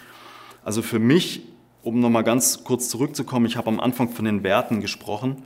Also 0.65 0.83
für 0.83 0.99
mich, 0.99 1.43
um 1.83 2.01
nochmal 2.01 2.25
ganz 2.25 2.65
kurz 2.65 2.89
zurückzukommen, 2.89 3.47
ich 3.47 3.57
habe 3.57 3.69
am 3.69 3.81
Anfang 3.81 4.11
von 4.11 4.25
den 4.25 4.43
Werten 4.43 4.81
gesprochen. 4.81 5.43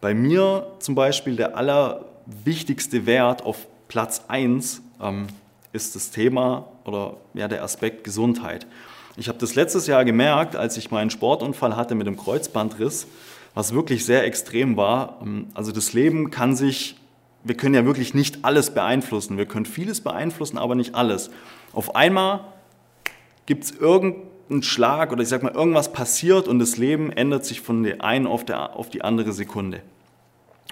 Bei 0.00 0.14
mir 0.14 0.66
zum 0.78 0.94
Beispiel 0.94 1.36
der 1.36 1.56
allerwichtigste 1.56 3.06
Wert 3.06 3.44
auf 3.44 3.66
Platz 3.88 4.24
1 4.28 4.82
ähm, 5.02 5.26
ist 5.72 5.94
das 5.96 6.10
Thema 6.10 6.68
oder 6.84 7.16
ja, 7.34 7.48
der 7.48 7.62
Aspekt 7.62 8.04
Gesundheit. 8.04 8.66
Ich 9.16 9.28
habe 9.28 9.38
das 9.38 9.54
letztes 9.54 9.86
Jahr 9.86 10.04
gemerkt, 10.04 10.56
als 10.56 10.76
ich 10.76 10.90
meinen 10.90 11.10
Sportunfall 11.10 11.76
hatte 11.76 11.94
mit 11.94 12.06
dem 12.06 12.16
Kreuzbandriss, 12.16 13.06
was 13.54 13.74
wirklich 13.74 14.04
sehr 14.04 14.24
extrem 14.24 14.76
war. 14.76 15.18
Ähm, 15.22 15.48
also 15.54 15.72
das 15.72 15.92
Leben 15.92 16.30
kann 16.30 16.54
sich, 16.54 16.99
wir 17.44 17.56
können 17.56 17.74
ja 17.74 17.84
wirklich 17.84 18.14
nicht 18.14 18.44
alles 18.44 18.70
beeinflussen. 18.74 19.38
Wir 19.38 19.46
können 19.46 19.66
vieles 19.66 20.00
beeinflussen, 20.00 20.58
aber 20.58 20.74
nicht 20.74 20.94
alles. 20.94 21.30
Auf 21.72 21.96
einmal 21.96 22.40
gibt 23.46 23.64
es 23.64 23.70
irgendeinen 23.72 24.62
Schlag 24.62 25.12
oder 25.12 25.22
ich 25.22 25.28
sage 25.28 25.44
mal, 25.44 25.54
irgendwas 25.54 25.92
passiert 25.92 26.48
und 26.48 26.58
das 26.58 26.76
Leben 26.76 27.10
ändert 27.10 27.44
sich 27.44 27.60
von 27.60 27.82
der 27.82 28.04
einen 28.04 28.26
auf, 28.26 28.44
der, 28.44 28.76
auf 28.76 28.90
die 28.90 29.02
andere 29.02 29.32
Sekunde. 29.32 29.82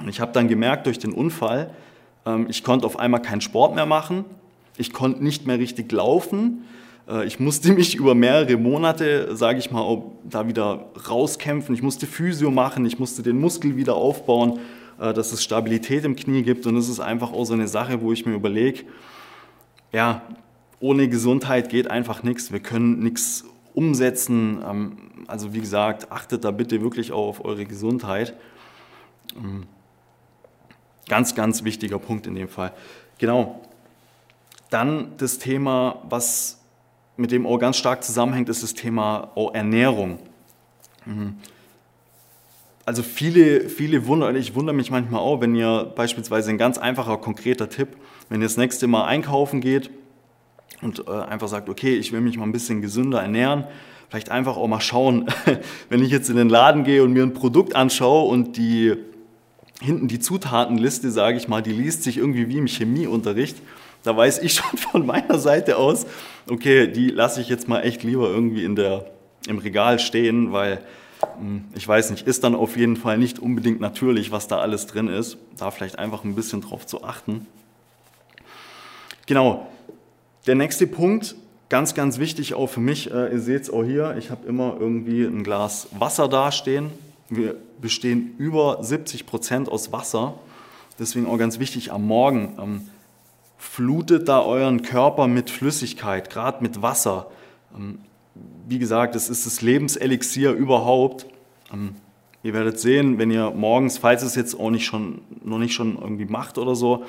Und 0.01 0.09
ich 0.09 0.21
habe 0.21 0.33
dann 0.33 0.49
gemerkt 0.49 0.87
durch 0.87 0.99
den 0.99 1.13
Unfall, 1.13 1.71
ähm, 2.27 2.47
ich 2.49 2.63
konnte 2.63 2.87
auf 2.87 2.99
einmal 2.99 3.23
keinen 3.23 3.41
Sport 3.41 3.75
mehr 3.75 3.87
machen, 3.87 4.25
ich 4.77 4.93
konnte 4.93 5.25
nicht 5.25 5.47
mehr 5.47 5.59
richtig 5.59 5.91
laufen, 5.91 6.65
äh, 7.09 7.27
ich 7.27 7.41
musste 7.41 7.73
mich 7.73 7.97
über 7.97 8.15
mehrere 8.15 8.57
Monate, 8.57 9.35
sage 9.35 9.59
ich 9.59 9.71
mal, 9.71 10.03
da 10.25 10.47
wieder 10.47 10.87
rauskämpfen. 11.09 11.75
Ich 11.75 11.83
musste 11.83 12.07
Physio 12.07 12.51
machen, 12.51 12.85
ich 12.87 12.99
musste 12.99 13.23
den 13.23 13.41
Muskel 13.41 13.77
wieder 13.77 13.95
aufbauen, 13.95 14.61
dass 14.99 15.33
es 15.33 15.43
Stabilität 15.43 16.05
im 16.05 16.17
Knie 16.17 16.43
gibt. 16.43 16.67
Und 16.67 16.75
das 16.75 16.89
ist 16.89 17.01
einfach 17.01 17.33
auch 17.33 17.45
so 17.45 17.55
eine 17.55 17.69
Sache, 17.69 18.01
wo 18.03 18.13
ich 18.13 18.27
mir 18.27 18.35
überlege, 18.35 18.85
ja, 19.93 20.23
ohne 20.81 21.09
Gesundheit 21.09 21.69
geht 21.71 21.91
einfach 21.91 22.23
nichts. 22.23 22.53
Wir 22.53 22.61
können 22.61 23.01
nichts 23.01 23.45
umsetzen. 23.75 24.63
Ähm, 24.69 24.97
also 25.27 25.55
wie 25.55 25.61
gesagt, 25.61 26.11
achtet 26.13 26.45
da 26.45 26.51
bitte 26.51 26.83
wirklich 26.83 27.13
auch 27.13 27.29
auf 27.29 27.45
eure 27.45 27.65
Gesundheit. 27.65 28.35
Ähm, 29.37 29.67
ganz, 31.09 31.35
ganz 31.35 31.65
wichtiger 31.65 31.99
Punkt 31.99 32.27
in 32.27 32.35
dem 32.35 32.49
Fall. 32.49 32.73
Genau. 33.19 33.61
Dann 34.71 35.13
das 35.17 35.39
Thema, 35.39 36.03
was 36.09 36.61
mit 37.17 37.33
dem 37.33 37.47
auch 37.47 37.59
ganz 37.59 37.77
stark 37.77 38.05
zusammenhängt, 38.05 38.49
ist 38.49 38.63
das 38.63 38.75
Thema 38.75 39.33
Ernährung. 39.53 40.19
Also 42.89 43.03
viele, 43.03 43.69
viele 43.69 44.07
wundern, 44.07 44.35
ich 44.35 44.55
wundere 44.55 44.75
mich 44.75 44.91
manchmal 44.91 45.21
auch, 45.21 45.43
wenn 45.43 45.55
ihr 45.55 45.93
beispielsweise 45.95 46.49
ein 46.49 46.57
ganz 46.57 46.79
einfacher, 46.79 47.19
konkreter 47.19 47.69
Tipp, 47.69 47.89
wenn 48.31 48.41
ihr 48.41 48.47
das 48.47 48.57
nächste 48.57 48.87
Mal 48.87 49.05
einkaufen 49.05 49.61
geht 49.61 49.91
und 50.81 51.05
äh, 51.07 51.11
einfach 51.11 51.49
sagt, 51.49 51.69
okay, 51.69 51.97
ich 51.97 52.13
will 52.13 52.23
mich 52.23 52.39
mal 52.39 52.45
ein 52.45 52.53
bisschen 52.53 52.81
gesünder 52.81 53.21
ernähren, 53.21 53.65
vielleicht 54.09 54.31
einfach 54.31 54.57
auch 54.57 54.69
mal 54.69 54.81
schauen, 54.81 55.27
wenn 55.91 56.03
ich 56.03 56.11
jetzt 56.11 56.31
in 56.31 56.37
den 56.37 56.49
Laden 56.49 56.83
gehe 56.83 57.03
und 57.03 57.13
mir 57.13 57.25
ein 57.25 57.35
Produkt 57.35 57.77
anschaue 57.77 58.27
und 58.27 58.57
die 58.57 58.95
hinten 59.83 60.09
die 60.09 60.19
Zutatenliste, 60.19 61.11
sage 61.11 61.37
ich 61.37 61.47
mal, 61.47 61.61
die 61.61 61.73
liest 61.73 62.05
sich 62.05 62.17
irgendwie 62.17 62.49
wie 62.49 62.57
im 62.57 62.69
Chemieunterricht 62.69 63.59
da 64.03 64.17
weiß 64.17 64.39
ich 64.39 64.55
schon 64.55 64.79
von 64.79 65.05
meiner 65.05 65.39
Seite 65.39 65.77
aus, 65.77 66.07
okay, 66.49 66.87
die 66.91 67.09
lasse 67.09 67.43
ich 67.43 67.51
jetzt 67.51 67.69
mal 67.69 67.81
echt 67.81 68.03
lieber 68.03 68.31
irgendwie 68.31 68.65
in 68.65 68.77
der, 68.77 69.11
im 69.47 69.59
Regal 69.59 69.99
stehen, 69.99 70.53
weil 70.53 70.81
ich 71.75 71.87
weiß 71.87 72.11
nicht, 72.11 72.27
ist 72.27 72.45
dann 72.45 72.55
auf 72.55 72.77
jeden 72.77 72.97
Fall 72.97 73.19
nicht 73.19 73.39
unbedingt 73.39 73.81
natürlich, 73.81 74.31
was 74.31 74.49
da 74.49 74.59
alles 74.59 74.87
drin 74.87 75.09
ist. 75.09 75.39
Da 75.57 75.71
vielleicht 75.71 75.99
einfach 75.99 76.25
ein 76.25 76.35
bisschen 76.35 76.61
drauf 76.61 76.87
zu 76.87 77.05
achten. 77.05 77.47
Genau, 79.27 79.67
der 80.47 80.55
nächste 80.55 80.87
Punkt, 80.87 81.37
ganz, 81.69 81.95
ganz 81.95 82.19
wichtig 82.19 82.55
auch 82.55 82.69
für 82.69 82.81
mich, 82.81 83.11
äh, 83.11 83.33
ihr 83.33 83.41
seht 83.41 83.63
es 83.63 83.71
auch 83.71 83.85
hier, 83.85 84.17
ich 84.17 84.31
habe 84.31 84.47
immer 84.47 84.77
irgendwie 84.79 85.25
ein 85.25 85.43
Glas 85.43 85.89
Wasser 85.99 86.29
dastehen. 86.29 86.91
Wir 87.29 87.57
bestehen 87.81 88.35
über 88.39 88.83
70 88.83 89.27
Prozent 89.27 89.69
aus 89.69 89.93
Wasser. 89.93 90.39
Deswegen 90.99 91.27
auch 91.27 91.39
ganz 91.39 91.59
wichtig 91.59 91.93
am 91.93 92.07
Morgen. 92.07 92.57
Ähm, 92.59 92.89
flutet 93.59 94.29
da 94.29 94.41
euren 94.43 94.83
Körper 94.83 95.29
mit 95.29 95.51
Flüssigkeit, 95.51 96.31
gerade 96.31 96.63
mit 96.63 96.81
Wasser. 96.81 97.31
Ähm, 97.77 98.01
wie 98.69 98.79
gesagt, 98.79 99.17
es 99.17 99.29
ist 99.29 99.47
das 99.47 99.63
Lebenselixier 99.63 100.53
überhaupt. 100.53 101.27
Ähm, 101.73 101.95
ihr 102.43 102.53
werdet 102.55 102.79
sehen, 102.79 103.19
wenn 103.19 103.31
ihr 103.31 103.51
morgens, 103.51 103.99
falls 103.99 104.23
es 104.23 104.35
jetzt 104.35 104.59
auch 104.59 104.71
nicht 104.71 104.87
schon, 104.87 105.23
noch 105.43 105.59
nicht 105.59 105.75
schon 105.75 105.99
irgendwie 105.99 106.27
macht 106.27 106.59
oder 106.59 106.75
so, 106.75 107.05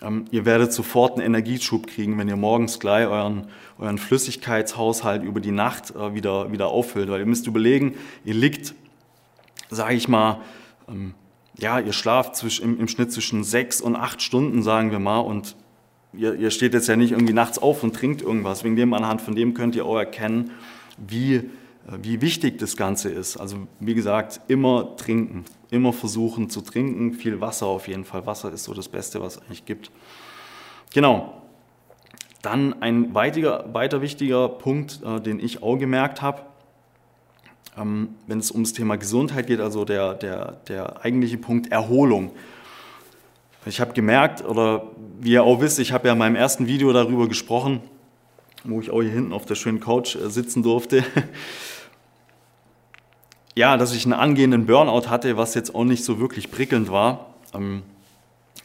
ähm, 0.00 0.26
ihr 0.30 0.44
werdet 0.44 0.72
sofort 0.72 1.14
einen 1.14 1.26
Energieschub 1.26 1.86
kriegen, 1.86 2.18
wenn 2.18 2.28
ihr 2.28 2.36
morgens 2.36 2.78
gleich 2.78 3.06
euren, 3.06 3.48
euren 3.78 3.98
Flüssigkeitshaushalt 3.98 5.22
über 5.24 5.40
die 5.40 5.50
Nacht 5.50 5.94
äh, 5.94 6.14
wieder, 6.14 6.52
wieder 6.52 6.68
auffüllt. 6.68 7.10
Weil 7.10 7.20
ihr 7.20 7.26
müsst 7.26 7.46
überlegen, 7.46 7.94
ihr 8.24 8.34
liegt, 8.34 8.74
sage 9.70 9.94
ich 9.94 10.08
mal, 10.08 10.40
ja, 11.58 11.80
ihr 11.80 11.92
schlaft 11.92 12.42
im, 12.60 12.80
im 12.80 12.88
Schnitt 12.88 13.12
zwischen 13.12 13.44
sechs 13.44 13.80
und 13.80 13.96
acht 13.96 14.22
Stunden, 14.22 14.62
sagen 14.62 14.90
wir 14.90 14.98
mal, 14.98 15.18
und 15.18 15.56
ihr, 16.12 16.34
ihr 16.34 16.50
steht 16.50 16.74
jetzt 16.74 16.88
ja 16.88 16.96
nicht 16.96 17.12
irgendwie 17.12 17.32
nachts 17.32 17.58
auf 17.58 17.82
und 17.82 17.94
trinkt 17.94 18.22
irgendwas. 18.22 18.64
Wegen 18.64 18.76
dem, 18.76 18.94
anhand 18.94 19.20
von 19.22 19.34
dem 19.34 19.54
könnt 19.54 19.76
ihr 19.76 19.86
auch 19.86 19.98
erkennen, 19.98 20.50
wie, 20.96 21.34
äh, 21.34 21.42
wie 22.02 22.20
wichtig 22.20 22.58
das 22.58 22.76
Ganze 22.76 23.10
ist. 23.10 23.36
Also 23.36 23.66
wie 23.80 23.94
gesagt, 23.94 24.40
immer 24.48 24.96
trinken, 24.96 25.44
immer 25.70 25.92
versuchen 25.92 26.50
zu 26.50 26.60
trinken, 26.60 27.14
viel 27.14 27.40
Wasser 27.40 27.66
auf 27.66 27.88
jeden 27.88 28.04
Fall. 28.04 28.26
Wasser 28.26 28.52
ist 28.52 28.64
so 28.64 28.74
das 28.74 28.88
Beste, 28.88 29.20
was 29.20 29.36
es 29.36 29.42
eigentlich 29.42 29.64
gibt. 29.64 29.90
Genau. 30.92 31.42
Dann 32.42 32.82
ein 32.82 33.14
weitiger, 33.14 33.74
weiter 33.74 34.00
wichtiger 34.00 34.48
Punkt, 34.48 35.00
äh, 35.04 35.20
den 35.20 35.40
ich 35.40 35.62
auch 35.62 35.76
gemerkt 35.76 36.22
habe, 36.22 36.42
ähm, 37.76 38.10
wenn 38.26 38.38
es 38.38 38.50
ums 38.50 38.72
Thema 38.72 38.96
Gesundheit 38.96 39.46
geht, 39.46 39.60
also 39.60 39.84
der, 39.84 40.14
der, 40.14 40.52
der 40.68 41.04
eigentliche 41.04 41.38
Punkt 41.38 41.70
Erholung. 41.70 42.32
Ich 43.68 43.82
habe 43.82 43.92
gemerkt, 43.92 44.42
oder 44.42 44.84
wie 45.20 45.32
ihr 45.32 45.44
auch 45.44 45.60
wisst, 45.60 45.78
ich 45.78 45.92
habe 45.92 46.06
ja 46.06 46.14
in 46.14 46.18
meinem 46.18 46.36
ersten 46.36 46.66
Video 46.66 46.90
darüber 46.90 47.28
gesprochen, 47.28 47.82
wo 48.64 48.80
ich 48.80 48.90
auch 48.90 49.02
hier 49.02 49.10
hinten 49.10 49.34
auf 49.34 49.44
der 49.44 49.56
schönen 49.56 49.78
Couch 49.78 50.16
äh, 50.16 50.30
sitzen 50.30 50.62
durfte. 50.62 51.04
ja, 53.54 53.76
dass 53.76 53.94
ich 53.94 54.06
einen 54.06 54.14
angehenden 54.14 54.64
Burnout 54.64 55.10
hatte, 55.10 55.36
was 55.36 55.54
jetzt 55.54 55.74
auch 55.74 55.84
nicht 55.84 56.02
so 56.02 56.18
wirklich 56.18 56.50
prickelnd 56.50 56.90
war. 56.90 57.34
Ähm, 57.52 57.82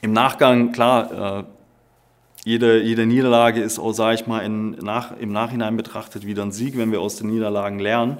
Im 0.01 0.13
Nachgang, 0.13 0.71
klar, 0.71 1.39
äh, 1.39 1.43
jede, 2.45 2.81
jede 2.81 3.05
Niederlage 3.05 3.61
ist 3.61 3.79
auch, 3.79 3.91
sage 3.91 4.15
ich 4.15 4.25
mal, 4.25 4.39
in, 4.39 4.71
nach, 4.71 5.17
im 5.17 5.33
Nachhinein 5.33 5.75
betrachtet 5.75 6.25
wieder 6.25 6.43
ein 6.43 6.53
Sieg, 6.53 6.77
wenn 6.77 6.93
wir 6.93 7.01
aus 7.01 7.17
den 7.17 7.27
Niederlagen 7.27 7.79
lernen. 7.79 8.19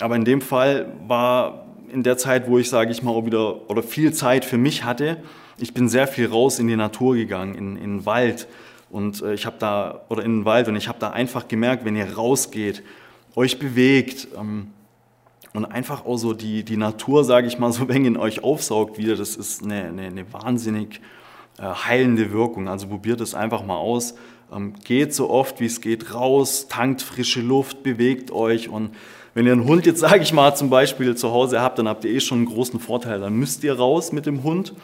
Aber 0.00 0.16
in 0.16 0.24
dem 0.24 0.40
Fall 0.40 0.92
war 1.06 1.67
in 1.90 2.02
der 2.02 2.18
Zeit, 2.18 2.48
wo 2.48 2.58
ich, 2.58 2.68
sage 2.68 2.90
ich 2.90 3.02
mal, 3.02 3.10
auch 3.10 3.26
wieder 3.26 3.70
oder 3.70 3.82
viel 3.82 4.12
Zeit 4.12 4.44
für 4.44 4.58
mich 4.58 4.84
hatte, 4.84 5.18
ich 5.58 5.74
bin 5.74 5.88
sehr 5.88 6.06
viel 6.06 6.26
raus 6.26 6.58
in 6.58 6.68
die 6.68 6.76
Natur 6.76 7.16
gegangen, 7.16 7.54
in, 7.54 7.76
in 7.76 7.98
den 7.98 8.06
Wald 8.06 8.48
und 8.90 9.22
äh, 9.22 9.34
ich 9.34 9.46
habe 9.46 9.56
da 9.58 10.02
oder 10.08 10.24
in 10.24 10.38
den 10.38 10.44
Wald 10.44 10.68
und 10.68 10.76
ich 10.76 10.88
habe 10.88 10.98
da 10.98 11.10
einfach 11.10 11.48
gemerkt, 11.48 11.84
wenn 11.84 11.96
ihr 11.96 12.14
rausgeht, 12.14 12.82
euch 13.34 13.58
bewegt 13.58 14.28
ähm, 14.36 14.68
und 15.52 15.64
einfach 15.64 16.04
auch 16.04 16.16
so 16.16 16.32
die, 16.32 16.62
die 16.64 16.76
Natur, 16.76 17.24
sage 17.24 17.46
ich 17.46 17.58
mal, 17.58 17.72
so 17.72 17.88
wenn 17.88 18.04
in 18.04 18.16
euch 18.16 18.42
aufsaugt 18.42 18.98
wieder, 18.98 19.16
das 19.16 19.36
ist 19.36 19.62
eine, 19.62 19.84
eine, 19.84 20.02
eine 20.02 20.32
wahnsinnig 20.32 21.00
äh, 21.58 21.62
heilende 21.62 22.32
Wirkung. 22.32 22.68
Also 22.68 22.88
probiert 22.88 23.20
es 23.20 23.34
einfach 23.34 23.64
mal 23.64 23.76
aus. 23.76 24.14
Ähm, 24.52 24.74
geht 24.84 25.14
so 25.14 25.28
oft 25.28 25.60
wie 25.60 25.66
es 25.66 25.80
geht 25.80 26.14
raus, 26.14 26.68
tankt 26.68 27.02
frische 27.02 27.40
Luft, 27.40 27.82
bewegt 27.82 28.30
euch 28.30 28.68
und 28.68 28.92
wenn 29.38 29.46
ihr 29.46 29.52
einen 29.52 29.66
Hund 29.66 29.86
jetzt, 29.86 30.00
sage 30.08 30.20
ich 30.22 30.32
mal, 30.32 30.56
zum 30.56 30.68
Beispiel 30.68 31.14
zu 31.14 31.30
Hause 31.30 31.60
habt, 31.60 31.78
dann 31.78 31.86
habt 31.86 32.04
ihr 32.04 32.10
eh 32.10 32.18
schon 32.18 32.38
einen 32.38 32.46
großen 32.46 32.80
Vorteil. 32.80 33.20
Dann 33.20 33.36
müsst 33.36 33.62
ihr 33.62 33.72
raus 33.72 34.10
mit 34.10 34.26
dem 34.26 34.42
Hund 34.42 34.74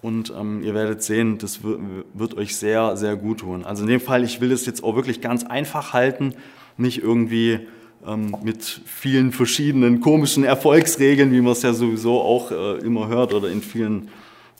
und 0.00 0.32
ähm, 0.38 0.62
ihr 0.62 0.72
werdet 0.72 1.02
sehen, 1.02 1.36
das 1.36 1.62
wird, 1.62 1.80
wird, 2.14 2.34
euch 2.38 2.56
sehr, 2.56 2.96
sehr 2.96 3.14
gut 3.16 3.40
tun. 3.40 3.66
Also 3.66 3.82
in 3.82 3.90
dem 3.90 4.00
Fall, 4.00 4.24
ich 4.24 4.40
will 4.40 4.48
das 4.48 4.64
jetzt 4.64 4.82
auch 4.82 4.96
wirklich 4.96 5.20
ganz 5.20 5.44
einfach 5.44 5.92
halten, 5.92 6.34
nicht 6.78 7.02
irgendwie 7.02 7.60
ähm, 8.06 8.34
mit 8.42 8.80
vielen 8.86 9.32
verschiedenen 9.32 10.00
komischen 10.00 10.44
Erfolgsregeln, 10.44 11.30
wie 11.32 11.42
man 11.42 11.52
es 11.52 11.60
ja 11.60 11.74
sowieso 11.74 12.22
auch 12.22 12.50
äh, 12.50 12.78
immer 12.78 13.08
hört 13.08 13.34
oder 13.34 13.50
in 13.50 13.60
vielen 13.60 14.08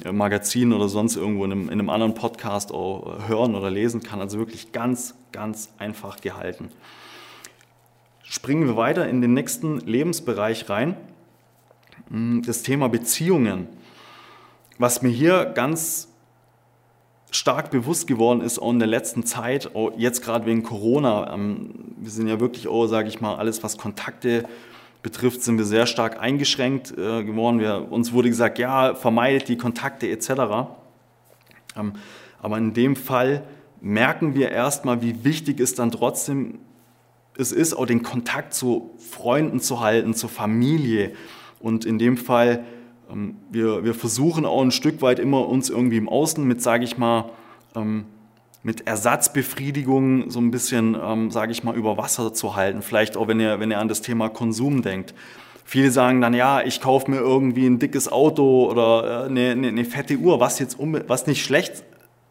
äh, 0.04 0.12
Magazinen 0.12 0.74
oder 0.74 0.90
sonst 0.90 1.16
irgendwo 1.16 1.46
in 1.46 1.52
einem, 1.52 1.64
in 1.68 1.78
einem 1.78 1.88
anderen 1.88 2.12
Podcast 2.12 2.72
auch 2.72 3.20
äh, 3.20 3.28
hören 3.28 3.54
oder 3.54 3.70
lesen 3.70 4.02
kann. 4.02 4.20
Also 4.20 4.38
wirklich 4.38 4.72
ganz, 4.72 5.14
ganz 5.32 5.72
einfach 5.78 6.20
gehalten. 6.20 6.68
Springen 8.30 8.66
wir 8.66 8.76
weiter 8.76 9.08
in 9.08 9.22
den 9.22 9.32
nächsten 9.32 9.80
Lebensbereich 9.80 10.68
rein. 10.68 10.96
hm, 12.10 12.42
das 12.44 12.62
Thema 12.62 12.88
Beziehungen. 12.90 13.68
Was 14.76 15.00
mir 15.00 15.08
hier 15.08 15.46
ganz 15.46 16.08
stark 17.30 17.70
bewusst 17.70 18.06
geworden 18.06 18.42
ist, 18.42 18.58
auch 18.58 18.70
in 18.70 18.80
der 18.80 18.88
letzten 18.88 19.24
Zeit, 19.24 19.70
jetzt 19.96 20.22
gerade 20.22 20.44
wegen 20.44 20.62
Corona, 20.62 21.32
ähm, 21.32 21.70
wir 21.96 22.10
sind 22.10 22.28
ja 22.28 22.38
wirklich, 22.38 22.68
auch, 22.68 22.86
sage 22.86 23.08
ich 23.08 23.20
mal, 23.22 23.36
alles, 23.36 23.62
was 23.62 23.78
Kontakte 23.78 24.44
betrifft, 25.02 25.42
sind 25.42 25.56
wir 25.56 25.64
sehr 25.64 25.86
stark 25.86 26.20
eingeschränkt 26.20 26.92
äh, 26.92 27.24
geworden. 27.24 27.60
Wir, 27.60 27.90
uns 27.90 28.12
wurde 28.12 28.28
gesagt, 28.28 28.58
ja, 28.58 28.94
vermeidet 28.94 29.48
die 29.48 29.56
Kontakte 29.56 30.06
etc. 30.10 30.30
Ähm, 31.76 31.94
aber 32.42 32.58
in 32.58 32.74
dem 32.74 32.94
Fall 32.94 33.42
merken 33.80 34.34
wir 34.34 34.50
erstmal, 34.50 35.00
wie 35.00 35.24
wichtig 35.24 35.60
es 35.60 35.74
dann 35.74 35.90
trotzdem 35.90 36.58
es 37.38 37.52
ist, 37.52 37.74
auch 37.74 37.86
den 37.86 38.02
Kontakt 38.02 38.52
zu 38.52 38.90
Freunden 38.98 39.60
zu 39.60 39.80
halten, 39.80 40.12
zur 40.12 40.28
Familie. 40.28 41.12
Und 41.60 41.84
in 41.84 41.98
dem 41.98 42.16
Fall, 42.16 42.64
ähm, 43.10 43.36
wir, 43.50 43.84
wir 43.84 43.94
versuchen 43.94 44.44
auch 44.44 44.60
ein 44.60 44.72
Stück 44.72 45.00
weit 45.00 45.18
immer 45.18 45.48
uns 45.48 45.70
irgendwie 45.70 45.96
im 45.96 46.08
Außen 46.08 46.44
mit, 46.44 46.60
sage 46.60 46.84
ich 46.84 46.98
mal, 46.98 47.30
ähm, 47.74 48.06
mit 48.64 48.86
Ersatzbefriedigung 48.86 50.30
so 50.30 50.40
ein 50.40 50.50
bisschen, 50.50 50.96
ähm, 51.00 51.30
sage 51.30 51.52
ich 51.52 51.62
mal, 51.62 51.76
über 51.76 51.96
Wasser 51.96 52.34
zu 52.34 52.56
halten. 52.56 52.82
Vielleicht 52.82 53.16
auch, 53.16 53.28
wenn 53.28 53.38
ihr, 53.38 53.60
wenn 53.60 53.70
ihr 53.70 53.78
an 53.78 53.88
das 53.88 54.02
Thema 54.02 54.28
Konsum 54.28 54.82
denkt. 54.82 55.14
Viele 55.64 55.90
sagen 55.90 56.20
dann, 56.20 56.34
ja, 56.34 56.62
ich 56.62 56.80
kaufe 56.80 57.10
mir 57.10 57.18
irgendwie 57.18 57.66
ein 57.66 57.78
dickes 57.78 58.10
Auto 58.10 58.68
oder 58.68 59.26
äh, 59.26 59.28
eine, 59.28 59.50
eine, 59.50 59.68
eine 59.68 59.84
fette 59.84 60.16
Uhr, 60.16 60.40
was 60.40 60.58
jetzt 60.58 60.78
was 60.80 61.26
nicht 61.28 61.44
schlecht 61.44 61.84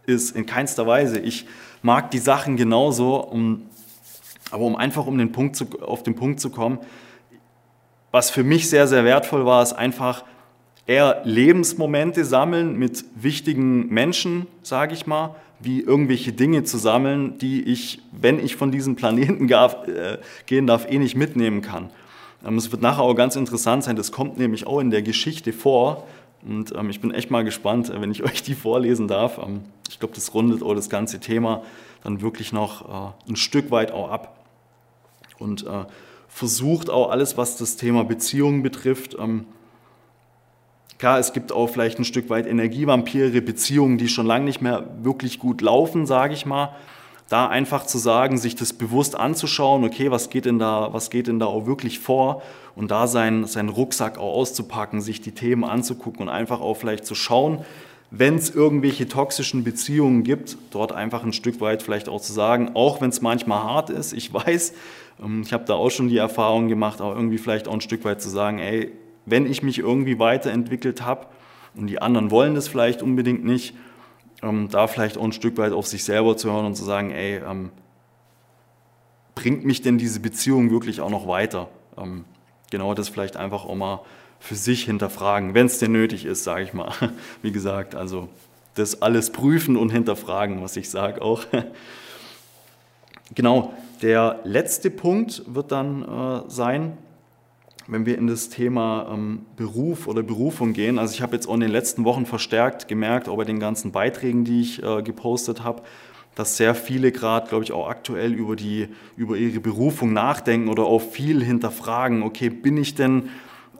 ist, 0.05 0.35
in 0.35 0.45
keinster 0.45 0.85
Weise. 0.85 1.19
Ich 1.19 1.45
mag 1.81 2.11
die 2.11 2.17
Sachen 2.17 2.57
genauso, 2.57 3.15
um, 3.17 3.67
aber 4.51 4.63
um 4.63 4.75
einfach 4.75 5.05
um 5.05 5.17
den 5.17 5.31
Punkt 5.31 5.55
zu, 5.55 5.65
auf 5.81 6.03
den 6.03 6.15
Punkt 6.15 6.39
zu 6.39 6.49
kommen, 6.49 6.79
was 8.11 8.29
für 8.29 8.43
mich 8.43 8.69
sehr, 8.69 8.87
sehr 8.87 9.03
wertvoll 9.03 9.45
war, 9.45 9.61
ist 9.61 9.73
einfach 9.73 10.23
eher 10.85 11.21
Lebensmomente 11.25 12.23
sammeln 12.23 12.77
mit 12.77 13.03
wichtigen 13.15 13.87
Menschen, 13.89 14.47
sage 14.63 14.93
ich 14.93 15.05
mal, 15.05 15.35
wie 15.59 15.81
irgendwelche 15.81 16.31
Dinge 16.31 16.63
zu 16.63 16.77
sammeln, 16.77 17.37
die 17.39 17.63
ich, 17.63 17.99
wenn 18.11 18.39
ich 18.43 18.55
von 18.55 18.71
diesem 18.71 18.95
Planeten 18.95 19.47
gar, 19.47 19.87
äh, 19.87 20.19
gehen 20.45 20.67
darf, 20.67 20.89
eh 20.89 20.97
nicht 20.97 21.15
mitnehmen 21.15 21.61
kann. 21.61 21.89
Ähm, 22.45 22.57
es 22.57 22.71
wird 22.71 22.81
nachher 22.81 23.01
auch 23.01 23.15
ganz 23.15 23.35
interessant 23.35 23.83
sein, 23.83 23.95
das 23.95 24.11
kommt 24.11 24.37
nämlich 24.37 24.67
auch 24.67 24.79
in 24.79 24.91
der 24.91 25.01
Geschichte 25.01 25.53
vor. 25.53 26.07
Und 26.47 26.73
ähm, 26.75 26.89
ich 26.89 27.01
bin 27.01 27.11
echt 27.11 27.31
mal 27.31 27.43
gespannt, 27.43 27.89
äh, 27.89 27.99
wenn 27.99 28.11
ich 28.11 28.23
euch 28.25 28.43
die 28.43 28.53
vorlesen 28.55 29.07
darf. 29.07 29.39
Ähm, 29.39 29.61
ich 29.89 29.99
glaube, 29.99 30.15
das 30.15 30.33
rundet 30.33 30.63
auch 30.63 30.75
das 30.75 30.89
ganze 30.89 31.19
Thema 31.19 31.63
dann 32.03 32.21
wirklich 32.21 32.53
noch 32.53 33.13
äh, 33.27 33.31
ein 33.31 33.35
Stück 33.35 33.71
weit 33.71 33.91
auch 33.91 34.11
ab. 34.11 34.36
Und 35.39 35.65
äh, 35.65 35.85
versucht 36.27 36.89
auch 36.89 37.09
alles, 37.09 37.37
was 37.37 37.57
das 37.57 37.77
Thema 37.77 38.03
Beziehungen 38.03 38.63
betrifft, 38.63 39.15
ähm, 39.19 39.45
Klar, 40.97 41.19
es 41.19 41.31
gibt 41.31 41.51
auch 41.51 41.67
vielleicht 41.67 41.99
ein 41.99 42.05
Stück 42.05 42.29
weit 42.31 42.47
Energievampire, 42.47 43.41
Beziehungen, 43.41 43.99
die 43.99 44.07
schon 44.07 44.25
lange 44.25 44.45
nicht 44.45 44.61
mehr 44.61 44.83
wirklich 45.03 45.37
gut 45.37 45.61
laufen, 45.61 46.07
sage 46.07 46.33
ich 46.33 46.47
mal. 46.47 46.75
Da 47.29 47.47
einfach 47.47 47.85
zu 47.85 47.99
sagen, 47.99 48.37
sich 48.37 48.55
das 48.55 48.73
bewusst 48.73 49.15
anzuschauen, 49.15 49.83
okay, 49.83 50.09
was 50.09 50.29
geht 50.29 50.45
denn 50.45 50.57
da, 50.57 50.93
was 50.93 51.11
geht 51.11 51.27
denn 51.27 51.39
da 51.39 51.45
auch 51.45 51.67
wirklich 51.67 51.99
vor 51.99 52.41
und 52.73 52.89
da 52.89 53.05
seinen, 53.05 53.45
seinen 53.45 53.69
Rucksack 53.69 54.17
auch 54.17 54.33
auszupacken, 54.33 55.01
sich 55.01 55.21
die 55.21 55.33
Themen 55.33 55.65
anzugucken 55.65 56.21
und 56.21 56.29
einfach 56.29 56.61
auch 56.61 56.75
vielleicht 56.75 57.05
zu 57.05 57.13
schauen, 57.13 57.63
wenn 58.09 58.35
es 58.35 58.49
irgendwelche 58.49 59.07
toxischen 59.07 59.63
Beziehungen 59.63 60.23
gibt, 60.23 60.57
dort 60.71 60.91
einfach 60.91 61.23
ein 61.23 61.33
Stück 61.33 61.59
weit 61.59 61.83
vielleicht 61.83 62.07
auch 62.07 62.21
zu 62.21 62.31
sagen, 62.31 62.71
auch 62.73 63.01
wenn 63.01 63.09
es 63.09 63.21
manchmal 63.21 63.63
hart 63.63 63.89
ist, 63.89 64.13
ich 64.13 64.33
weiß, 64.33 64.73
ähm, 65.23 65.41
ich 65.41 65.53
habe 65.53 65.65
da 65.65 65.73
auch 65.73 65.89
schon 65.89 66.07
die 66.07 66.17
Erfahrung 66.17 66.67
gemacht, 66.67 67.01
aber 67.01 67.15
irgendwie 67.15 67.37
vielleicht 67.37 67.67
auch 67.67 67.73
ein 67.73 67.81
Stück 67.81 68.05
weit 68.05 68.21
zu 68.21 68.29
sagen, 68.29 68.59
ey, 68.59 68.91
wenn 69.25 69.45
ich 69.45 69.61
mich 69.61 69.79
irgendwie 69.79 70.19
weiterentwickelt 70.19 71.03
habe 71.03 71.27
und 71.75 71.87
die 71.87 72.01
anderen 72.01 72.31
wollen 72.31 72.55
das 72.55 72.67
vielleicht 72.67 73.01
unbedingt 73.01 73.43
nicht, 73.43 73.75
ähm, 74.41 74.69
da 74.71 74.87
vielleicht 74.87 75.17
auch 75.17 75.23
ein 75.23 75.33
Stück 75.33 75.57
weit 75.57 75.73
auf 75.73 75.87
sich 75.87 76.03
selber 76.03 76.37
zu 76.37 76.51
hören 76.51 76.65
und 76.65 76.75
zu 76.75 76.85
sagen, 76.85 77.11
ey, 77.11 77.41
ähm, 77.45 77.71
bringt 79.35 79.65
mich 79.65 79.81
denn 79.81 79.97
diese 79.97 80.19
Beziehung 80.19 80.71
wirklich 80.71 81.01
auch 81.01 81.11
noch 81.11 81.27
weiter? 81.27 81.69
Genau 82.71 82.93
das 82.93 83.09
vielleicht 83.09 83.37
einfach 83.37 83.65
auch 83.65 83.75
mal 83.75 84.01
für 84.39 84.55
sich 84.55 84.85
hinterfragen, 84.85 85.53
wenn 85.53 85.65
es 85.65 85.79
denn 85.79 85.91
nötig 85.91 86.25
ist, 86.25 86.43
sage 86.43 86.63
ich 86.63 86.73
mal. 86.73 86.91
Wie 87.41 87.51
gesagt, 87.51 87.95
also 87.95 88.29
das 88.75 89.01
alles 89.01 89.31
prüfen 89.31 89.75
und 89.75 89.89
hinterfragen, 89.89 90.61
was 90.61 90.77
ich 90.77 90.89
sage 90.89 91.21
auch. 91.21 91.45
genau, 93.35 93.73
der 94.01 94.39
letzte 94.43 94.91
Punkt 94.91 95.43
wird 95.47 95.71
dann 95.71 96.03
äh, 96.03 96.49
sein, 96.49 96.97
wenn 97.87 98.05
wir 98.05 98.17
in 98.17 98.27
das 98.27 98.49
Thema 98.49 99.09
ähm, 99.11 99.45
Beruf 99.55 100.07
oder 100.07 100.21
Berufung 100.21 100.73
gehen, 100.73 100.99
also 100.99 101.13
ich 101.13 101.21
habe 101.21 101.35
jetzt 101.35 101.47
auch 101.47 101.53
in 101.53 101.61
den 101.61 101.71
letzten 101.71 102.03
Wochen 102.03 102.25
verstärkt 102.25 102.87
gemerkt, 102.87 103.29
auch 103.29 103.37
bei 103.37 103.45
den 103.45 103.59
ganzen 103.59 103.91
Beiträgen, 103.91 104.43
die 104.43 104.61
ich 104.61 104.83
äh, 104.83 105.01
gepostet 105.01 105.63
habe, 105.63 105.81
dass 106.35 106.57
sehr 106.57 106.75
viele 106.75 107.11
gerade, 107.11 107.47
glaube 107.47 107.63
ich, 107.63 107.71
auch 107.71 107.87
aktuell 107.87 108.33
über, 108.33 108.55
die, 108.55 108.89
über 109.15 109.37
ihre 109.37 109.59
Berufung 109.59 110.13
nachdenken 110.13 110.69
oder 110.69 110.83
auch 110.83 111.01
viel 111.01 111.43
hinterfragen, 111.43 112.21
okay, 112.21 112.49
bin 112.49 112.77
ich 112.77 112.93
denn 112.93 113.29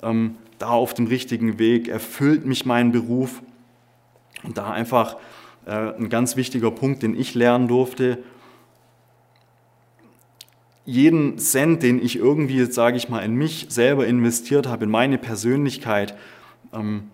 ähm, 0.02 0.36
da 0.60 0.70
auf 0.70 0.94
dem 0.94 1.08
richtigen 1.08 1.60
Weg, 1.60 1.88
erfüllt 1.88 2.46
mich 2.46 2.66
mein 2.66 2.92
Beruf? 2.92 3.42
Und 4.44 4.58
da 4.58 4.72
einfach 4.72 5.18
äh, 5.66 5.72
ein 5.72 6.10
ganz 6.10 6.36
wichtiger 6.36 6.72
Punkt, 6.72 7.04
den 7.04 7.20
ich 7.20 7.36
lernen 7.36 7.68
durfte, 7.68 8.20
jeden 10.86 11.38
Cent, 11.38 11.84
den 11.84 12.02
ich 12.02 12.16
irgendwie, 12.16 12.58
jetzt 12.58 12.76
sage 12.76 12.96
ich 12.96 13.10
mal, 13.10 13.20
in 13.20 13.36
mich 13.36 13.68
selber 13.70 14.08
investiert 14.08 14.68
habe, 14.68 14.86
in 14.86 14.90
meine 14.90 15.18
Persönlichkeit, 15.18 16.16
ähm, 16.74 17.12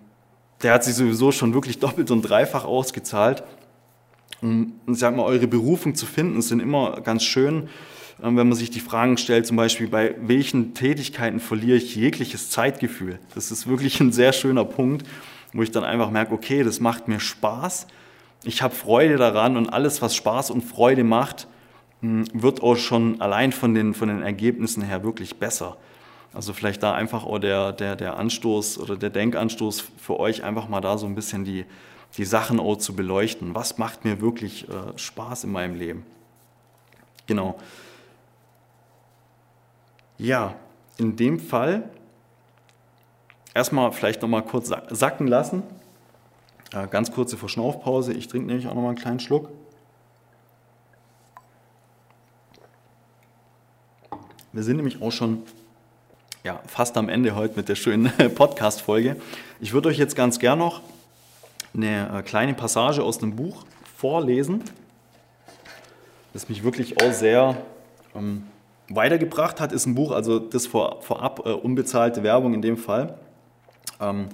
der 0.62 0.74
hat 0.74 0.84
sich 0.84 0.94
sowieso 0.94 1.32
schon 1.32 1.54
wirklich 1.56 1.80
doppelt 1.80 2.12
und 2.12 2.22
dreifach 2.22 2.66
ausgezahlt. 2.66 3.44
Und 4.42 4.74
ich 4.88 5.00
sage 5.00 5.18
mal, 5.18 5.24
eure 5.24 5.48
Berufung 5.48 5.96
zu 5.96 6.06
finden, 6.06 6.42
sind 6.42 6.60
immer 6.60 7.02
ganz 7.02 7.24
schön, 7.24 7.64
ähm, 7.64 7.70
wenn 8.18 8.36
man 8.36 8.54
sich 8.54 8.70
die 8.70 8.80
Fragen 8.80 9.18
stellt, 9.18 9.48
zum 9.48 9.58
Beispiel, 9.58 9.88
bei 9.88 10.16
welchen 10.22 10.74
Tätigkeiten 10.74 11.40
verliere 11.40 11.78
ich 11.78 11.96
jegliches 11.96 12.50
Zeitgefühl. 12.50 13.20
Das 13.36 13.52
ist 13.52 13.68
wirklich 13.68 14.00
ein 14.00 14.12
sehr 14.12 14.34
schöner 14.34 14.66
Punkt, 14.66 15.06
wo 15.52 15.64
ich 15.64 15.72
dann 15.72 15.84
einfach 15.84 16.10
merke, 16.10 16.34
okay, 16.34 16.64
das 16.64 16.80
macht 16.80 17.08
mir 17.08 17.20
Spaß, 17.20 17.88
ich 18.44 18.62
habe 18.62 18.76
Freude 18.76 19.18
daran 19.18 19.56
und 19.56 19.70
alles, 19.70 20.02
was 20.02 20.16
Spaß 20.16 20.52
und 20.52 20.64
Freude 20.64 21.04
macht, 21.04 21.48
hm, 22.02 22.26
wird 22.34 22.62
auch 22.62 22.76
schon 22.76 23.22
allein 23.22 23.52
von 23.52 23.74
den, 23.74 23.94
von 23.94 24.10
den 24.10 24.22
Ergebnissen 24.22 24.84
her 24.84 25.04
wirklich 25.04 25.38
besser. 25.38 25.78
Also 26.34 26.52
vielleicht 26.54 26.84
da 26.84 26.94
einfach 26.94 27.26
auch 27.26 27.40
der, 27.40 27.72
der, 27.72 27.96
der 27.96 28.18
Anstoß 28.18 28.80
oder 28.80 28.98
der 28.98 29.12
Denkanstoß 29.12 29.86
für 29.98 30.20
euch, 30.20 30.44
einfach 30.44 30.68
mal 30.68 30.82
da 30.82 30.98
so 30.98 31.06
ein 31.06 31.16
bisschen 31.16 31.46
die, 31.46 31.66
die 32.18 32.26
Sachen 32.26 32.60
auch 32.60 32.78
zu 32.78 32.96
beleuchten. 32.96 33.56
Was 33.56 33.78
macht 33.78 34.04
mir 34.04 34.20
wirklich 34.20 34.68
äh, 34.68 34.98
Spaß 34.98 35.46
in 35.46 35.52
meinem 35.52 35.76
Leben? 35.76 36.06
Genau. 37.28 37.58
Ja, 40.18 40.56
in 40.98 41.16
dem 41.16 41.40
Fall 41.40 41.90
erstmal 43.54 43.92
vielleicht 43.92 44.22
nochmal 44.22 44.44
kurz 44.44 44.72
sacken 44.90 45.28
lassen. 45.28 45.64
Äh, 46.74 46.88
ganz 46.88 47.12
kurze 47.12 47.38
Verschnaufpause. 47.38 48.14
Ich 48.14 48.28
trinke 48.28 48.48
nämlich 48.48 48.68
auch 48.68 48.74
nochmal 48.74 48.90
einen 48.90 49.00
kleinen 49.00 49.20
Schluck. 49.20 49.50
Wir 54.52 54.64
sind 54.64 54.78
nämlich 54.78 55.02
auch 55.02 55.12
schon 55.12 55.44
ja, 56.44 56.60
fast 56.68 56.98
am 56.98 57.10
Ende 57.10 57.36
heute 57.36 57.56
mit 57.56 57.70
der 57.70 57.76
schönen 57.76 58.12
Podcast-Folge. 58.36 59.16
Ich 59.60 59.74
würde 59.74 59.90
euch 59.90 59.98
jetzt 59.98 60.16
ganz 60.16 60.40
gern 60.40 60.60
noch 60.60 60.82
eine 61.74 62.20
äh, 62.20 62.22
kleine 62.22 62.54
Passage 62.54 63.02
aus 63.02 63.18
dem 63.18 63.36
Buch 63.36 63.66
vorlesen, 63.98 64.64
das 66.34 66.50
mich 66.50 66.64
wirklich 66.64 67.02
auch 67.02 67.14
sehr 67.14 67.58
ähm, 68.16 68.44
weitergebracht 68.90 69.60
hat. 69.60 69.72
Ist 69.72 69.86
ein 69.86 69.96
Buch, 69.96 70.12
also 70.12 70.40
das 70.40 70.68
vor, 70.68 71.02
vorab 71.02 71.46
äh, 71.46 71.52
unbezahlte 71.52 72.24
Werbung 72.24 72.54
in 72.54 72.62
dem 72.62 72.78
Fall. 72.78 73.18
Ähm, 74.00 74.30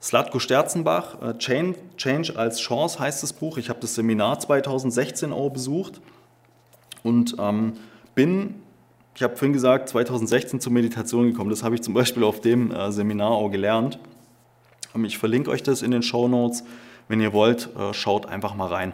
Slatko 0.00 0.38
Sterzenbach, 0.38 1.22
äh, 1.22 1.38
Change, 1.38 1.78
Change 1.96 2.36
als 2.36 2.60
Chance 2.60 2.98
heißt 2.98 3.22
das 3.22 3.32
Buch. 3.32 3.56
Ich 3.56 3.70
habe 3.70 3.80
das 3.80 3.94
Seminar 3.94 4.38
2016 4.38 5.32
auch 5.32 5.50
besucht 5.50 6.00
und 7.02 7.36
ähm, 7.38 7.74
bin 8.14 8.56
ich 9.16 9.22
habe 9.22 9.36
vorhin 9.36 9.52
gesagt, 9.52 9.88
2016 9.90 10.60
zur 10.60 10.72
Meditation 10.72 11.30
gekommen. 11.30 11.50
Das 11.50 11.62
habe 11.62 11.76
ich 11.76 11.82
zum 11.82 11.94
Beispiel 11.94 12.24
auf 12.24 12.40
dem 12.40 12.72
äh, 12.72 12.90
Seminar 12.90 13.30
auch 13.30 13.48
gelernt. 13.48 13.98
Ähm, 14.94 15.04
ich 15.04 15.18
verlinke 15.18 15.50
euch 15.50 15.62
das 15.62 15.82
in 15.82 15.92
den 15.92 16.02
Show 16.02 16.26
Notes. 16.26 16.64
Wenn 17.06 17.20
ihr 17.20 17.32
wollt, 17.32 17.68
äh, 17.76 17.94
schaut 17.94 18.26
einfach 18.26 18.54
mal 18.56 18.66
rein. 18.66 18.92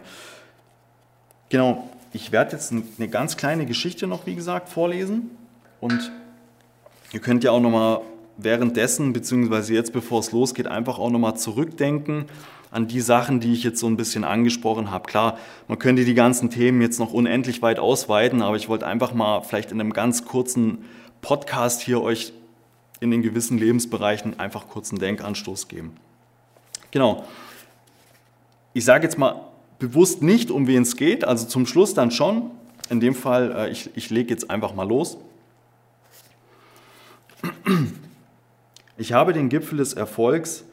Genau, 1.48 1.88
ich 2.12 2.32
werde 2.32 2.52
jetzt 2.52 2.72
eine 2.72 3.08
ganz 3.08 3.36
kleine 3.36 3.66
Geschichte 3.66 4.06
noch, 4.06 4.26
wie 4.26 4.34
gesagt, 4.34 4.68
vorlesen. 4.68 5.30
Und 5.80 6.10
ihr 7.12 7.20
könnt 7.20 7.44
ja 7.44 7.52
auch 7.52 7.60
nochmal 7.60 8.00
währenddessen, 8.36 9.12
beziehungsweise 9.12 9.74
jetzt, 9.74 9.92
bevor 9.92 10.20
es 10.20 10.32
losgeht, 10.32 10.66
einfach 10.66 10.98
auch 10.98 11.10
nochmal 11.10 11.36
zurückdenken 11.36 12.26
an 12.70 12.86
die 12.86 13.00
Sachen, 13.00 13.40
die 13.40 13.52
ich 13.52 13.64
jetzt 13.64 13.80
so 13.80 13.86
ein 13.86 13.96
bisschen 13.96 14.24
angesprochen 14.24 14.90
habe. 14.90 15.08
Klar, 15.08 15.38
man 15.66 15.78
könnte 15.78 16.04
die 16.04 16.14
ganzen 16.14 16.50
Themen 16.50 16.80
jetzt 16.80 17.00
noch 17.00 17.12
unendlich 17.12 17.62
weit 17.62 17.78
ausweiten, 17.78 18.42
aber 18.42 18.56
ich 18.56 18.68
wollte 18.68 18.86
einfach 18.86 19.12
mal 19.12 19.42
vielleicht 19.42 19.72
in 19.72 19.80
einem 19.80 19.92
ganz 19.92 20.24
kurzen 20.24 20.84
Podcast 21.20 21.80
hier 21.80 22.00
euch 22.00 22.32
in 23.00 23.10
den 23.10 23.22
gewissen 23.22 23.58
Lebensbereichen 23.58 24.38
einfach 24.38 24.68
kurz 24.68 24.90
einen 24.90 25.00
Denkanstoß 25.00 25.68
geben. 25.68 25.96
Genau. 26.90 27.24
Ich 28.72 28.84
sage 28.84 29.04
jetzt 29.04 29.18
mal 29.18 29.49
bewusst 29.80 30.22
nicht, 30.22 30.52
um 30.52 30.68
wen 30.68 30.82
es 30.82 30.96
geht, 30.96 31.24
also 31.24 31.46
zum 31.46 31.66
Schluss 31.66 31.94
dann 31.94 32.12
schon. 32.12 32.52
In 32.88 33.00
dem 33.00 33.14
Fall, 33.14 33.52
äh, 33.56 33.70
ich, 33.70 33.90
ich 33.96 34.10
lege 34.10 34.30
jetzt 34.30 34.50
einfach 34.50 34.74
mal 34.74 34.86
los. 34.88 35.18
Ich 38.96 39.12
habe 39.12 39.32
den 39.32 39.48
Gipfel 39.48 39.78
des 39.78 39.94
Erfolgs 39.94 40.64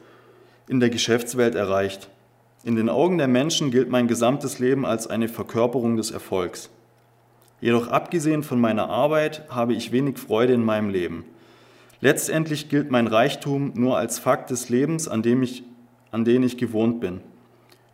in 0.68 0.80
der 0.80 0.90
Geschäftswelt 0.90 1.54
erreicht. 1.54 2.08
In 2.62 2.76
den 2.76 2.88
Augen 2.88 3.18
der 3.18 3.28
Menschen 3.28 3.70
gilt 3.70 3.88
mein 3.88 4.06
gesamtes 4.06 4.58
Leben 4.58 4.84
als 4.84 5.06
eine 5.06 5.28
Verkörperung 5.28 5.96
des 5.96 6.10
Erfolgs. 6.10 6.68
Jedoch 7.60 7.88
abgesehen 7.88 8.42
von 8.42 8.60
meiner 8.60 8.90
Arbeit 8.90 9.44
habe 9.48 9.74
ich 9.74 9.92
wenig 9.92 10.18
Freude 10.18 10.52
in 10.52 10.64
meinem 10.64 10.90
Leben. 10.90 11.24
Letztendlich 12.00 12.68
gilt 12.68 12.90
mein 12.90 13.06
Reichtum 13.06 13.72
nur 13.74 13.96
als 13.96 14.18
Fakt 14.18 14.50
des 14.50 14.68
Lebens, 14.68 15.08
an, 15.08 15.22
dem 15.22 15.42
ich, 15.42 15.64
an 16.12 16.24
den 16.24 16.42
ich 16.42 16.58
gewohnt 16.58 17.00
bin. 17.00 17.20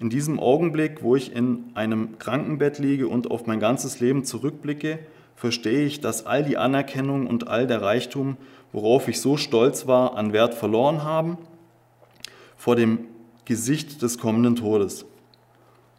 In 0.01 0.11
diesem 0.11 0.41
Augenblick, 0.41 1.03
wo 1.03 1.17
ich 1.17 1.35
in 1.35 1.65
einem 1.75 2.19
Krankenbett 2.19 2.79
liege 2.79 3.09
und 3.09 3.31
auf 3.31 3.47
mein 3.47 3.61
ganzes 3.61 4.01
Leben 4.01 4.25
zurückblicke, 4.25 4.99
verstehe 5.37 5.85
ich, 5.85 6.01
dass 6.01 6.27
all 6.27 6.43
die 6.45 6.57
Anerkennung 6.57 7.27
und 7.27 7.49
all 7.49 7.67
der 7.67 7.83
Reichtum, 7.83 8.37
worauf 8.73 9.09
ich 9.09 9.21
so 9.21 9.37
stolz 9.37 9.87
war, 9.87 10.17
an 10.17 10.33
Wert 10.33 10.55
verloren 10.55 11.05
haben 11.05 11.39
vor 12.57 12.77
dem 12.77 13.01
Gesicht 13.45 14.03
des 14.03 14.19
kommenden 14.19 14.57
Todes. 14.57 15.05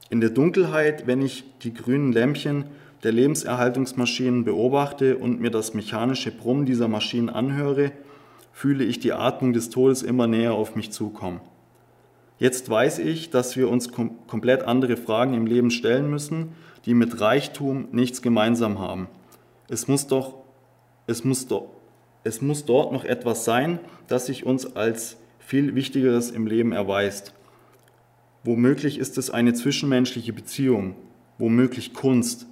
In 0.09 0.19
der 0.19 0.29
Dunkelheit, 0.29 1.07
wenn 1.07 1.21
ich 1.21 1.43
die 1.61 1.73
grünen 1.73 2.11
Lämpchen 2.11 2.65
der 3.03 3.11
Lebenserhaltungsmaschinen 3.11 4.43
beobachte 4.43 5.17
und 5.17 5.39
mir 5.39 5.51
das 5.51 5.73
mechanische 5.73 6.31
Brummen 6.31 6.65
dieser 6.65 6.87
Maschinen 6.87 7.29
anhöre, 7.29 7.91
fühle 8.51 8.83
ich 8.83 8.99
die 8.99 9.13
Atmung 9.13 9.53
des 9.53 9.69
Todes 9.69 10.01
immer 10.01 10.27
näher 10.27 10.53
auf 10.53 10.75
mich 10.75 10.91
zukommen. 10.91 11.39
Jetzt 12.37 12.69
weiß 12.69 12.99
ich, 12.99 13.29
dass 13.29 13.55
wir 13.55 13.69
uns 13.69 13.91
kom 13.91 14.27
komplett 14.27 14.63
andere 14.63 14.97
Fragen 14.97 15.33
im 15.33 15.45
Leben 15.45 15.71
stellen 15.71 16.09
müssen, 16.09 16.49
die 16.85 16.93
mit 16.93 17.21
Reichtum 17.21 17.87
nichts 17.91 18.21
gemeinsam 18.21 18.79
haben. 18.79 19.07
Es 19.69 19.87
muss 19.87 20.07
doch, 20.07 20.35
es 21.07 21.23
muss 21.23 21.47
doch, 21.47 21.69
es 22.23 22.41
muss 22.41 22.65
dort 22.65 22.91
noch 22.91 23.05
etwas 23.05 23.45
sein, 23.45 23.79
das 24.07 24.25
sich 24.25 24.45
uns 24.45 24.75
als 24.75 25.17
viel 25.39 25.75
Wichtigeres 25.75 26.31
im 26.31 26.45
Leben 26.47 26.71
erweist. 26.71 27.33
Womöglich 28.43 28.97
ist 28.97 29.17
es 29.17 29.29
eine 29.29 29.53
zwischenmenschliche 29.53 30.33
Beziehung, 30.33 30.95
womöglich 31.37 31.93
Kunst, 31.93 32.47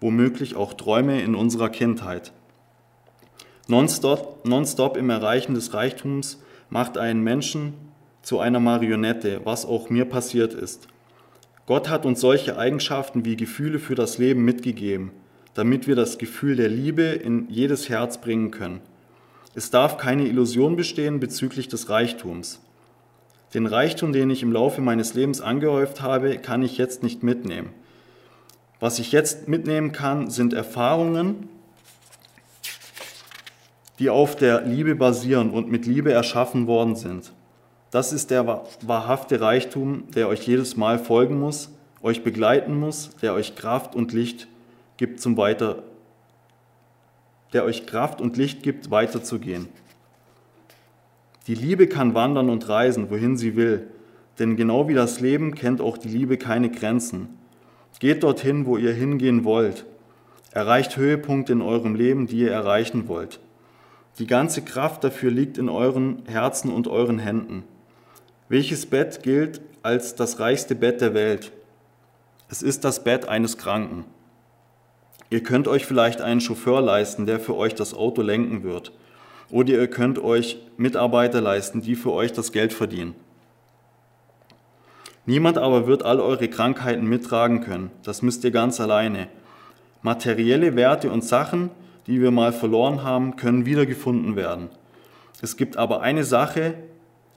womöglich 0.00 0.54
auch 0.54 0.74
Träume 0.74 1.20
in 1.22 1.34
unserer 1.34 1.70
Kindheit. 1.70 2.32
Nonstop, 3.66 4.46
nonstop 4.46 4.96
im 4.96 5.10
Erreichen 5.10 5.54
des 5.54 5.74
Reichtums 5.74 6.42
macht 6.70 6.98
einen 6.98 7.22
Menschen 7.22 7.74
zu 8.24 8.40
einer 8.40 8.58
Marionette, 8.58 9.42
was 9.44 9.66
auch 9.66 9.90
mir 9.90 10.06
passiert 10.06 10.54
ist. 10.54 10.88
Gott 11.66 11.88
hat 11.88 12.04
uns 12.04 12.20
solche 12.20 12.58
Eigenschaften 12.58 13.24
wie 13.24 13.36
Gefühle 13.36 13.78
für 13.78 13.94
das 13.94 14.18
Leben 14.18 14.44
mitgegeben, 14.44 15.12
damit 15.52 15.86
wir 15.86 15.94
das 15.94 16.18
Gefühl 16.18 16.56
der 16.56 16.70
Liebe 16.70 17.02
in 17.02 17.48
jedes 17.48 17.88
Herz 17.88 18.20
bringen 18.20 18.50
können. 18.50 18.80
Es 19.54 19.70
darf 19.70 19.98
keine 19.98 20.26
Illusion 20.26 20.74
bestehen 20.74 21.20
bezüglich 21.20 21.68
des 21.68 21.88
Reichtums. 21.88 22.60
Den 23.52 23.66
Reichtum, 23.66 24.12
den 24.12 24.30
ich 24.30 24.42
im 24.42 24.52
Laufe 24.52 24.80
meines 24.80 25.14
Lebens 25.14 25.40
angehäuft 25.40 26.00
habe, 26.00 26.38
kann 26.38 26.62
ich 26.62 26.76
jetzt 26.76 27.02
nicht 27.02 27.22
mitnehmen. 27.22 27.70
Was 28.80 28.98
ich 28.98 29.12
jetzt 29.12 29.48
mitnehmen 29.48 29.92
kann, 29.92 30.28
sind 30.28 30.54
Erfahrungen, 30.54 31.48
die 33.98 34.10
auf 34.10 34.34
der 34.34 34.62
Liebe 34.62 34.94
basieren 34.96 35.50
und 35.50 35.70
mit 35.70 35.86
Liebe 35.86 36.10
erschaffen 36.10 36.66
worden 36.66 36.96
sind. 36.96 37.32
Das 37.94 38.12
ist 38.12 38.32
der 38.32 38.44
wahrhafte 38.82 39.40
Reichtum, 39.40 40.02
der 40.16 40.26
euch 40.26 40.44
jedes 40.48 40.76
Mal 40.76 40.98
folgen 40.98 41.38
muss, 41.38 41.70
euch 42.02 42.24
begleiten 42.24 42.76
muss, 42.76 43.10
der 43.22 43.34
euch 43.34 43.54
Kraft 43.54 43.94
und 43.94 44.12
Licht 44.12 44.48
gibt 44.96 45.20
zum 45.20 45.36
Weiter, 45.36 45.84
der 47.52 47.64
euch 47.64 47.86
Kraft 47.86 48.20
und 48.20 48.36
Licht 48.36 48.64
gibt, 48.64 48.90
weiterzugehen. 48.90 49.68
Die 51.46 51.54
Liebe 51.54 51.86
kann 51.86 52.14
wandern 52.14 52.50
und 52.50 52.68
reisen, 52.68 53.10
wohin 53.10 53.36
sie 53.36 53.54
will, 53.54 53.86
denn 54.40 54.56
genau 54.56 54.88
wie 54.88 54.94
das 54.94 55.20
Leben 55.20 55.54
kennt 55.54 55.80
auch 55.80 55.96
die 55.96 56.08
Liebe 56.08 56.36
keine 56.36 56.72
Grenzen. 56.72 57.28
Geht 58.00 58.24
dorthin, 58.24 58.66
wo 58.66 58.76
ihr 58.76 58.92
hingehen 58.92 59.44
wollt. 59.44 59.84
Erreicht 60.50 60.96
Höhepunkte 60.96 61.52
in 61.52 61.62
eurem 61.62 61.94
Leben, 61.94 62.26
die 62.26 62.38
ihr 62.38 62.50
erreichen 62.50 63.06
wollt. 63.06 63.38
Die 64.18 64.26
ganze 64.26 64.62
Kraft 64.62 65.04
dafür 65.04 65.30
liegt 65.30 65.58
in 65.58 65.68
euren 65.68 66.24
Herzen 66.26 66.72
und 66.72 66.88
euren 66.88 67.20
Händen. 67.20 67.62
Welches 68.48 68.84
Bett 68.84 69.22
gilt 69.22 69.62
als 69.82 70.16
das 70.16 70.38
reichste 70.38 70.74
Bett 70.74 71.00
der 71.00 71.14
Welt? 71.14 71.50
Es 72.50 72.60
ist 72.60 72.84
das 72.84 73.02
Bett 73.02 73.26
eines 73.26 73.56
Kranken. 73.56 74.04
Ihr 75.30 75.42
könnt 75.42 75.66
euch 75.66 75.86
vielleicht 75.86 76.20
einen 76.20 76.42
Chauffeur 76.42 76.82
leisten, 76.82 77.24
der 77.24 77.40
für 77.40 77.56
euch 77.56 77.74
das 77.74 77.94
Auto 77.94 78.20
lenken 78.20 78.62
wird. 78.62 78.92
Oder 79.50 79.70
ihr 79.72 79.88
könnt 79.88 80.18
euch 80.18 80.58
Mitarbeiter 80.76 81.40
leisten, 81.40 81.80
die 81.80 81.96
für 81.96 82.12
euch 82.12 82.32
das 82.32 82.52
Geld 82.52 82.74
verdienen. 82.74 83.14
Niemand 85.24 85.56
aber 85.56 85.86
wird 85.86 86.02
all 86.02 86.20
eure 86.20 86.48
Krankheiten 86.48 87.06
mittragen 87.06 87.62
können. 87.62 87.90
Das 88.02 88.20
müsst 88.20 88.44
ihr 88.44 88.50
ganz 88.50 88.78
alleine. 88.78 89.28
Materielle 90.02 90.76
Werte 90.76 91.10
und 91.10 91.24
Sachen, 91.24 91.70
die 92.06 92.20
wir 92.20 92.30
mal 92.30 92.52
verloren 92.52 93.02
haben, 93.02 93.36
können 93.36 93.64
wiedergefunden 93.64 94.36
werden. 94.36 94.68
Es 95.40 95.56
gibt 95.56 95.78
aber 95.78 96.02
eine 96.02 96.24
Sache, 96.24 96.74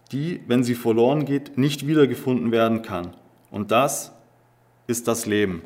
die, 0.09 0.41
wenn 0.47 0.63
sie 0.63 0.75
verloren 0.75 1.25
geht, 1.25 1.57
nicht 1.57 1.87
wiedergefunden 1.87 2.51
werden 2.51 2.81
kann. 2.81 3.15
Und 3.51 3.71
das 3.71 4.11
ist 4.87 5.07
das 5.07 5.25
Leben. 5.25 5.61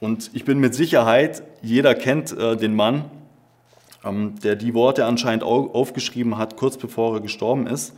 Und 0.00 0.30
ich 0.32 0.44
bin 0.44 0.58
mit 0.58 0.74
Sicherheit, 0.74 1.42
jeder 1.62 1.94
kennt 1.94 2.36
äh, 2.36 2.56
den 2.56 2.74
Mann, 2.74 3.04
ähm, 4.04 4.34
der 4.42 4.56
die 4.56 4.74
Worte 4.74 5.04
anscheinend 5.04 5.42
aufgeschrieben 5.42 6.38
hat, 6.38 6.56
kurz 6.56 6.76
bevor 6.76 7.14
er 7.14 7.20
gestorben 7.20 7.66
ist, 7.66 7.94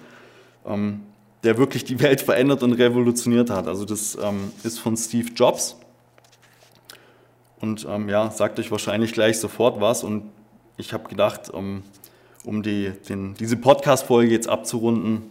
ähm, 0.67 1.03
der 1.43 1.59
wirklich 1.59 1.85
die 1.85 2.01
Welt 2.01 2.21
verändert 2.21 2.63
und 2.63 2.73
revolutioniert 2.73 3.51
hat. 3.51 3.67
Also 3.67 3.85
das 3.85 4.17
ähm, 4.23 4.53
ist 4.63 4.79
von 4.79 4.97
Steve 4.97 5.31
Jobs. 5.35 5.77
Und 7.61 7.87
ähm, 7.89 8.09
ja, 8.09 8.31
sagt 8.31 8.59
euch 8.59 8.71
wahrscheinlich 8.71 9.13
gleich 9.13 9.39
sofort 9.39 9.81
was. 9.81 10.03
Und 10.03 10.25
ich 10.79 10.95
habe 10.95 11.09
gedacht, 11.09 11.51
ähm, 11.55 11.83
um 12.45 12.63
die, 12.63 12.93
den, 13.09 13.35
diese 13.35 13.57
Podcast-Folge 13.57 14.33
jetzt 14.33 14.49
abzurunden, 14.49 15.23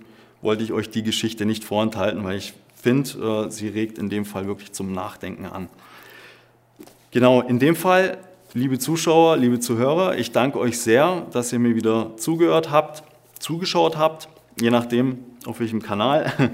wollte 0.42 0.64
ich 0.64 0.72
euch 0.72 0.90
die 0.90 1.04
Geschichte 1.04 1.46
nicht 1.46 1.64
vorenthalten, 1.64 2.24
weil 2.24 2.38
ich 2.38 2.54
finde, 2.76 3.46
äh, 3.48 3.52
sie 3.52 3.68
regt 3.68 3.98
in 3.98 4.10
dem 4.10 4.26
Fall 4.26 4.48
wirklich 4.48 4.72
zum 4.72 4.94
Nachdenken 4.94 5.46
an. 5.46 5.68
Genau, 7.12 7.42
in 7.42 7.60
dem 7.60 7.76
Fall, 7.76 8.20
liebe 8.54 8.80
Zuschauer, 8.80 9.38
liebe 9.38 9.60
Zuhörer, 9.60 10.18
ich 10.18 10.32
danke 10.32 10.60
euch 10.60 10.80
sehr, 10.80 11.26
dass 11.32 11.52
ihr 11.52 11.60
mir 11.60 11.76
wieder 11.76 12.16
zugehört 12.18 12.72
habt, 12.72 13.04
zugeschaut 13.40 13.98
habt, 13.98 14.30
je 14.62 14.70
nachdem, 14.70 15.18
auf 15.46 15.60
welchem 15.60 15.82
Kanal. 15.82 16.32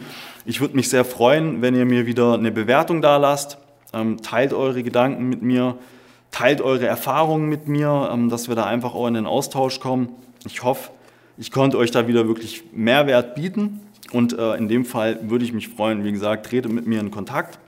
Ich 0.48 0.62
würde 0.62 0.76
mich 0.76 0.90
sehr 0.90 1.04
freuen, 1.04 1.64
wenn 1.64 1.74
ihr 1.74 1.86
mir 1.86 2.06
wieder 2.06 2.36
eine 2.36 2.52
Bewertung 2.52 3.02
da 3.02 3.18
lasst. 3.18 3.58
Ähm, 3.94 4.22
teilt 4.22 4.54
eure 4.54 4.84
Gedanken 4.84 5.28
mit 5.28 5.42
mir, 5.42 5.76
teilt 6.30 6.62
eure 6.62 6.86
Erfahrungen 6.86 7.50
mit 7.50 7.68
mir, 7.68 8.12
ähm, 8.14 8.30
dass 8.30 8.48
wir 8.48 8.54
da 8.54 8.66
einfach 8.66 8.94
auch 8.94 9.08
in 9.08 9.16
den 9.16 9.26
Austausch 9.26 9.80
kommen. 9.80 10.10
Ich 10.46 10.64
hoffe, 10.64 10.92
ich 11.38 11.52
konnte 11.52 11.78
euch 11.78 11.92
da 11.92 12.08
wieder 12.08 12.28
wirklich 12.28 12.64
Mehrwert 12.72 13.36
bieten 13.36 13.82
und 14.12 14.38
äh, 14.38 14.56
in 14.56 14.68
dem 14.68 14.86
Fall 14.86 15.30
würde 15.30 15.46
ich 15.46 15.54
mich 15.54 15.70
freuen, 15.70 16.04
wie 16.04 16.12
gesagt, 16.12 16.46
tretet 16.46 16.72
mit 16.72 16.88
mir 16.88 17.00
in 17.00 17.12
Kontakt. 17.12 17.60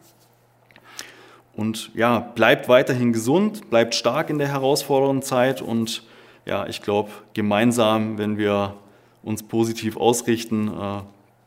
Und 1.54 1.92
ja, 1.96 2.20
bleibt 2.20 2.70
weiterhin 2.70 3.14
gesund, 3.14 3.70
bleibt 3.70 3.96
stark 3.96 4.30
in 4.30 4.38
der 4.38 4.48
herausfordernden 4.48 5.24
Zeit 5.24 5.62
und 5.62 6.04
ja, 6.46 6.68
ich 6.68 6.82
glaube, 6.82 7.10
gemeinsam, 7.34 8.18
wenn 8.18 8.38
wir 8.38 8.76
uns 9.24 9.44
positiv 9.44 9.98
ausrichten, 9.98 10.70
äh, 10.70 11.02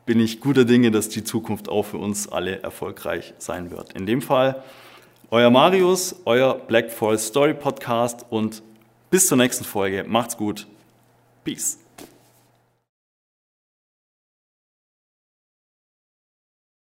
bin 0.04 0.18
ich 0.18 0.40
guter 0.40 0.64
Dinge, 0.64 0.90
dass 0.90 1.08
die 1.08 1.22
Zukunft 1.22 1.68
auch 1.68 1.84
für 1.84 1.98
uns 1.98 2.30
alle 2.30 2.60
erfolgreich 2.62 3.32
sein 3.38 3.70
wird. 3.70 3.92
In 3.92 4.06
dem 4.06 4.20
Fall 4.20 4.62
euer 5.30 5.50
Marius, 5.50 6.16
euer 6.24 6.54
Black 6.54 6.90
Forest 6.90 7.28
Story 7.28 7.54
Podcast 7.54 8.26
und 8.30 8.64
bis 9.10 9.28
zur 9.28 9.38
nächsten 9.38 9.64
Folge. 9.64 10.04
Macht's 10.08 10.36
gut. 10.36 10.66
Peace. 11.44 11.78